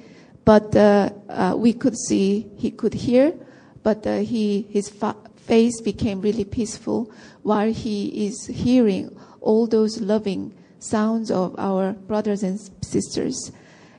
but 0.45 0.75
uh, 0.75 1.09
uh, 1.29 1.53
we 1.57 1.73
could 1.73 1.97
see, 1.97 2.49
he 2.55 2.71
could 2.71 2.93
hear, 2.93 3.33
but 3.81 4.05
uh, 4.07 4.19
he, 4.19 4.65
his 4.69 4.89
fa- 4.89 5.15
face 5.35 5.81
became 5.81 6.21
really 6.21 6.45
peaceful 6.45 7.11
while 7.41 7.71
he 7.71 8.27
is 8.27 8.45
hearing 8.45 9.15
all 9.41 9.67
those 9.67 9.99
loving 9.99 10.53
sounds 10.79 11.31
of 11.31 11.53
our 11.57 11.93
brothers 11.93 12.43
and 12.43 12.59
sisters. 12.81 13.51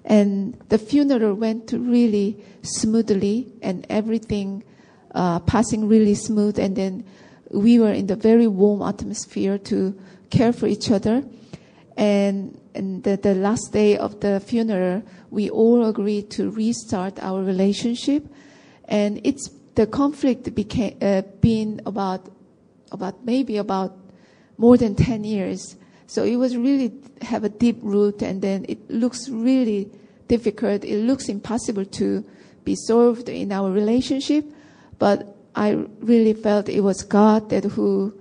And 0.04 0.58
the 0.68 0.78
funeral 0.78 1.34
went 1.34 1.72
really 1.72 2.44
smoothly 2.62 3.52
and 3.62 3.86
everything 3.88 4.64
uh, 5.14 5.40
passing 5.40 5.88
really 5.88 6.14
smooth. 6.14 6.58
And 6.58 6.76
then 6.76 7.04
we 7.50 7.78
were 7.78 7.92
in 7.92 8.06
the 8.06 8.16
very 8.16 8.46
warm 8.46 8.82
atmosphere 8.82 9.58
to 9.58 9.98
care 10.30 10.52
for 10.52 10.66
each 10.66 10.90
other. 10.90 11.24
And, 11.96 12.60
and 12.74 13.02
the, 13.02 13.16
the 13.16 13.34
last 13.34 13.72
day 13.72 13.96
of 13.96 14.20
the 14.20 14.40
funeral, 14.40 15.02
we 15.30 15.48
all 15.48 15.86
agreed 15.86 16.30
to 16.32 16.50
restart 16.50 17.18
our 17.22 17.42
relationship. 17.42 18.26
And 18.86 19.20
it's 19.24 19.48
the 19.74 19.86
conflict 19.86 20.54
became 20.54 20.96
uh, 21.00 21.22
been 21.40 21.80
about 21.86 22.30
about 22.92 23.24
maybe 23.24 23.56
about 23.56 23.96
more 24.56 24.76
than 24.76 24.94
10 24.94 25.24
years. 25.24 25.76
So 26.06 26.24
it 26.24 26.36
was 26.36 26.56
really 26.56 26.92
have 27.22 27.44
a 27.44 27.48
deep 27.48 27.78
root 27.82 28.22
and 28.22 28.42
then 28.42 28.66
it 28.68 28.90
looks 28.90 29.28
really 29.28 29.90
difficult. 30.28 30.84
It 30.84 31.02
looks 31.02 31.28
impossible 31.28 31.84
to 31.84 32.24
be 32.64 32.74
solved 32.74 33.28
in 33.28 33.52
our 33.52 33.70
relationship. 33.70 34.44
But 34.98 35.36
I 35.54 35.70
really 36.00 36.34
felt 36.34 36.68
it 36.68 36.80
was 36.80 37.02
God 37.02 37.50
that 37.50 37.64
who, 37.64 38.18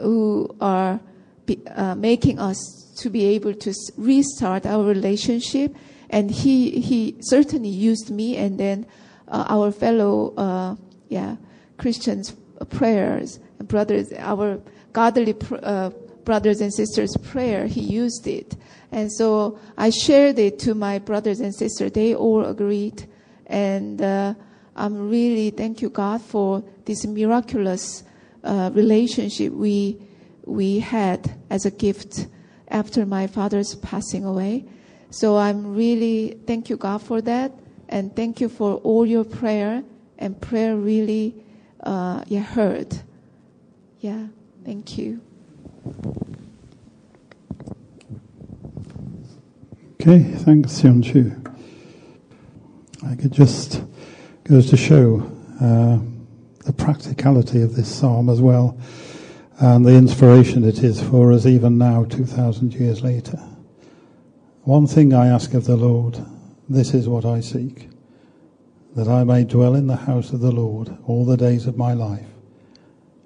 who 0.00 0.54
are 0.60 1.00
be, 1.46 1.60
uh, 1.68 1.94
making 1.94 2.38
us 2.38 2.58
to 2.98 3.10
be 3.10 3.24
able 3.26 3.54
to 3.54 3.74
restart 3.96 4.66
our 4.66 4.84
relationship. 4.84 5.74
And 6.10 6.30
he, 6.30 6.80
he 6.80 7.16
certainly 7.20 7.68
used 7.68 8.10
me 8.10 8.36
and 8.36 8.58
then 8.58 8.86
uh, 9.28 9.44
our 9.48 9.70
fellow, 9.72 10.34
uh, 10.36 10.76
yeah, 11.08 11.36
Christians 11.76 12.34
prayers, 12.70 13.38
and 13.58 13.68
brothers, 13.68 14.12
our 14.18 14.60
godly 14.92 15.36
uh, 15.62 15.90
brothers 16.28 16.60
and 16.60 16.74
sisters 16.74 17.16
prayer, 17.32 17.66
he 17.66 17.80
used 17.80 18.26
it. 18.26 18.54
And 18.92 19.10
so 19.10 19.58
I 19.78 19.88
shared 19.88 20.38
it 20.38 20.58
to 20.58 20.74
my 20.74 20.98
brothers 20.98 21.40
and 21.40 21.54
sisters. 21.54 21.92
They 21.92 22.14
all 22.14 22.44
agreed. 22.44 23.08
And 23.46 24.02
uh, 24.02 24.34
I'm 24.76 25.08
really 25.08 25.48
thank 25.48 25.80
you, 25.80 25.88
God, 25.88 26.20
for 26.20 26.62
this 26.84 27.06
miraculous 27.06 28.04
uh, 28.44 28.70
relationship 28.74 29.54
we 29.54 30.02
we 30.44 30.80
had 30.80 31.20
as 31.48 31.64
a 31.64 31.70
gift 31.70 32.26
after 32.68 33.06
my 33.06 33.26
father's 33.26 33.74
passing 33.76 34.26
away. 34.26 34.66
So 35.08 35.38
I'm 35.38 35.74
really 35.74 36.38
thank 36.46 36.68
you, 36.68 36.76
God, 36.76 37.00
for 37.00 37.22
that, 37.22 37.52
and 37.88 38.14
thank 38.14 38.38
you 38.42 38.50
for 38.50 38.74
all 38.84 39.06
your 39.06 39.24
prayer 39.24 39.82
and 40.18 40.38
prayer 40.38 40.76
really 40.76 41.42
uh, 41.82 42.22
yeah 42.26 42.42
heard. 42.42 42.90
Yeah, 44.00 44.26
thank 44.66 44.98
you. 44.98 45.27
Okay, 50.00 50.22
thanks, 50.36 50.80
Hyun 50.80 51.02
Chu. 51.04 51.34
I 53.06 53.14
could 53.14 53.32
just 53.32 53.82
goes 54.44 54.70
to 54.70 54.76
show 54.76 55.20
uh, 55.60 55.98
the 56.64 56.72
practicality 56.72 57.62
of 57.62 57.74
this 57.74 57.94
psalm 57.94 58.28
as 58.28 58.40
well, 58.40 58.78
and 59.58 59.84
the 59.84 59.94
inspiration 59.94 60.64
it 60.64 60.82
is 60.82 61.02
for 61.02 61.32
us 61.32 61.46
even 61.46 61.78
now, 61.78 62.04
two 62.04 62.24
thousand 62.24 62.74
years 62.74 63.02
later. 63.02 63.38
One 64.62 64.86
thing 64.86 65.12
I 65.12 65.28
ask 65.28 65.52
of 65.54 65.64
the 65.64 65.76
Lord, 65.76 66.18
this 66.68 66.94
is 66.94 67.08
what 67.08 67.24
I 67.24 67.40
seek, 67.40 67.88
that 68.94 69.08
I 69.08 69.24
may 69.24 69.44
dwell 69.44 69.74
in 69.74 69.86
the 69.86 69.96
house 69.96 70.32
of 70.32 70.40
the 70.40 70.52
Lord 70.52 70.96
all 71.06 71.24
the 71.24 71.36
days 71.36 71.66
of 71.66 71.76
my 71.76 71.92
life, 71.92 72.26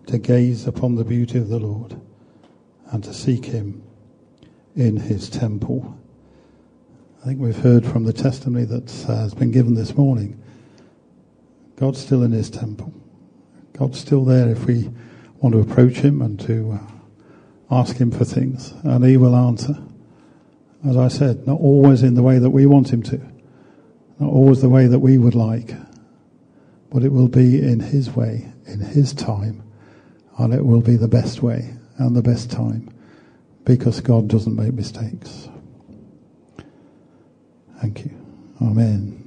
to 0.07 0.18
gaze 0.18 0.66
upon 0.66 0.94
the 0.96 1.05
beauty 1.05 1.38
of 1.38 1.48
the 1.48 1.59
Lord, 1.59 2.01
and 2.92 3.02
to 3.02 3.12
seek 3.12 3.46
Him 3.46 3.83
in 4.76 4.96
His 4.96 5.28
temple. 5.28 5.98
I 7.22 7.26
think 7.26 7.40
we've 7.40 7.57
heard 7.57 7.87
from 7.87 8.05
the 8.05 8.12
testimony 8.12 8.64
that 8.64 8.90
has 9.07 9.33
been 9.33 9.50
given 9.50 9.74
this 9.74 9.96
morning. 9.96 10.42
God's 11.76 12.00
still 12.00 12.22
in 12.22 12.33
his 12.33 12.50
temple. 12.50 12.92
God's 13.78 14.00
still 14.00 14.24
there 14.24 14.48
if 14.48 14.66
we 14.66 14.90
want 15.38 15.55
to 15.55 15.61
approach 15.61 15.98
him 15.98 16.20
and 16.20 16.38
to 16.40 16.72
uh, 16.72 16.92
ask 17.70 17.96
him 17.96 18.11
for 18.11 18.24
things, 18.24 18.74
and 18.83 19.05
he 19.05 19.16
will 19.16 19.37
answer. 19.37 19.76
As 20.85 20.96
I 20.96 21.07
said, 21.07 21.46
not 21.46 21.61
always 21.61 22.02
in 22.02 22.14
the 22.14 22.24
way 22.24 22.40
that 22.40 22.50
we 22.50 22.66
want 22.66 22.92
him 22.92 23.05
to, 23.05 23.20
not 24.18 24.31
always 24.31 24.61
the 24.61 24.68
way 24.68 24.88
that 24.88 24.98
we 24.98 25.16
would 25.16 25.37
like, 25.37 25.74
but 26.90 27.05
it 27.05 27.12
will 27.12 27.28
be 27.28 27.62
in 27.62 27.78
his 27.81 28.11
way, 28.11 28.52
in 28.66 28.81
his 28.81 29.12
time, 29.12 29.62
and 30.38 30.52
it 30.52 30.64
will 30.64 30.83
be 30.83 30.96
the 30.96 31.09
best 31.09 31.40
way 31.40 31.76
and 32.07 32.17
the 32.17 32.23
best 32.23 32.51
time 32.51 32.88
because 33.65 34.01
God 34.01 34.29
doesn't 34.29 34.57
make 34.57 34.73
mistakes. 34.73 35.49
Thank 37.81 38.05
you. 38.05 38.11
Amen. 38.61 39.22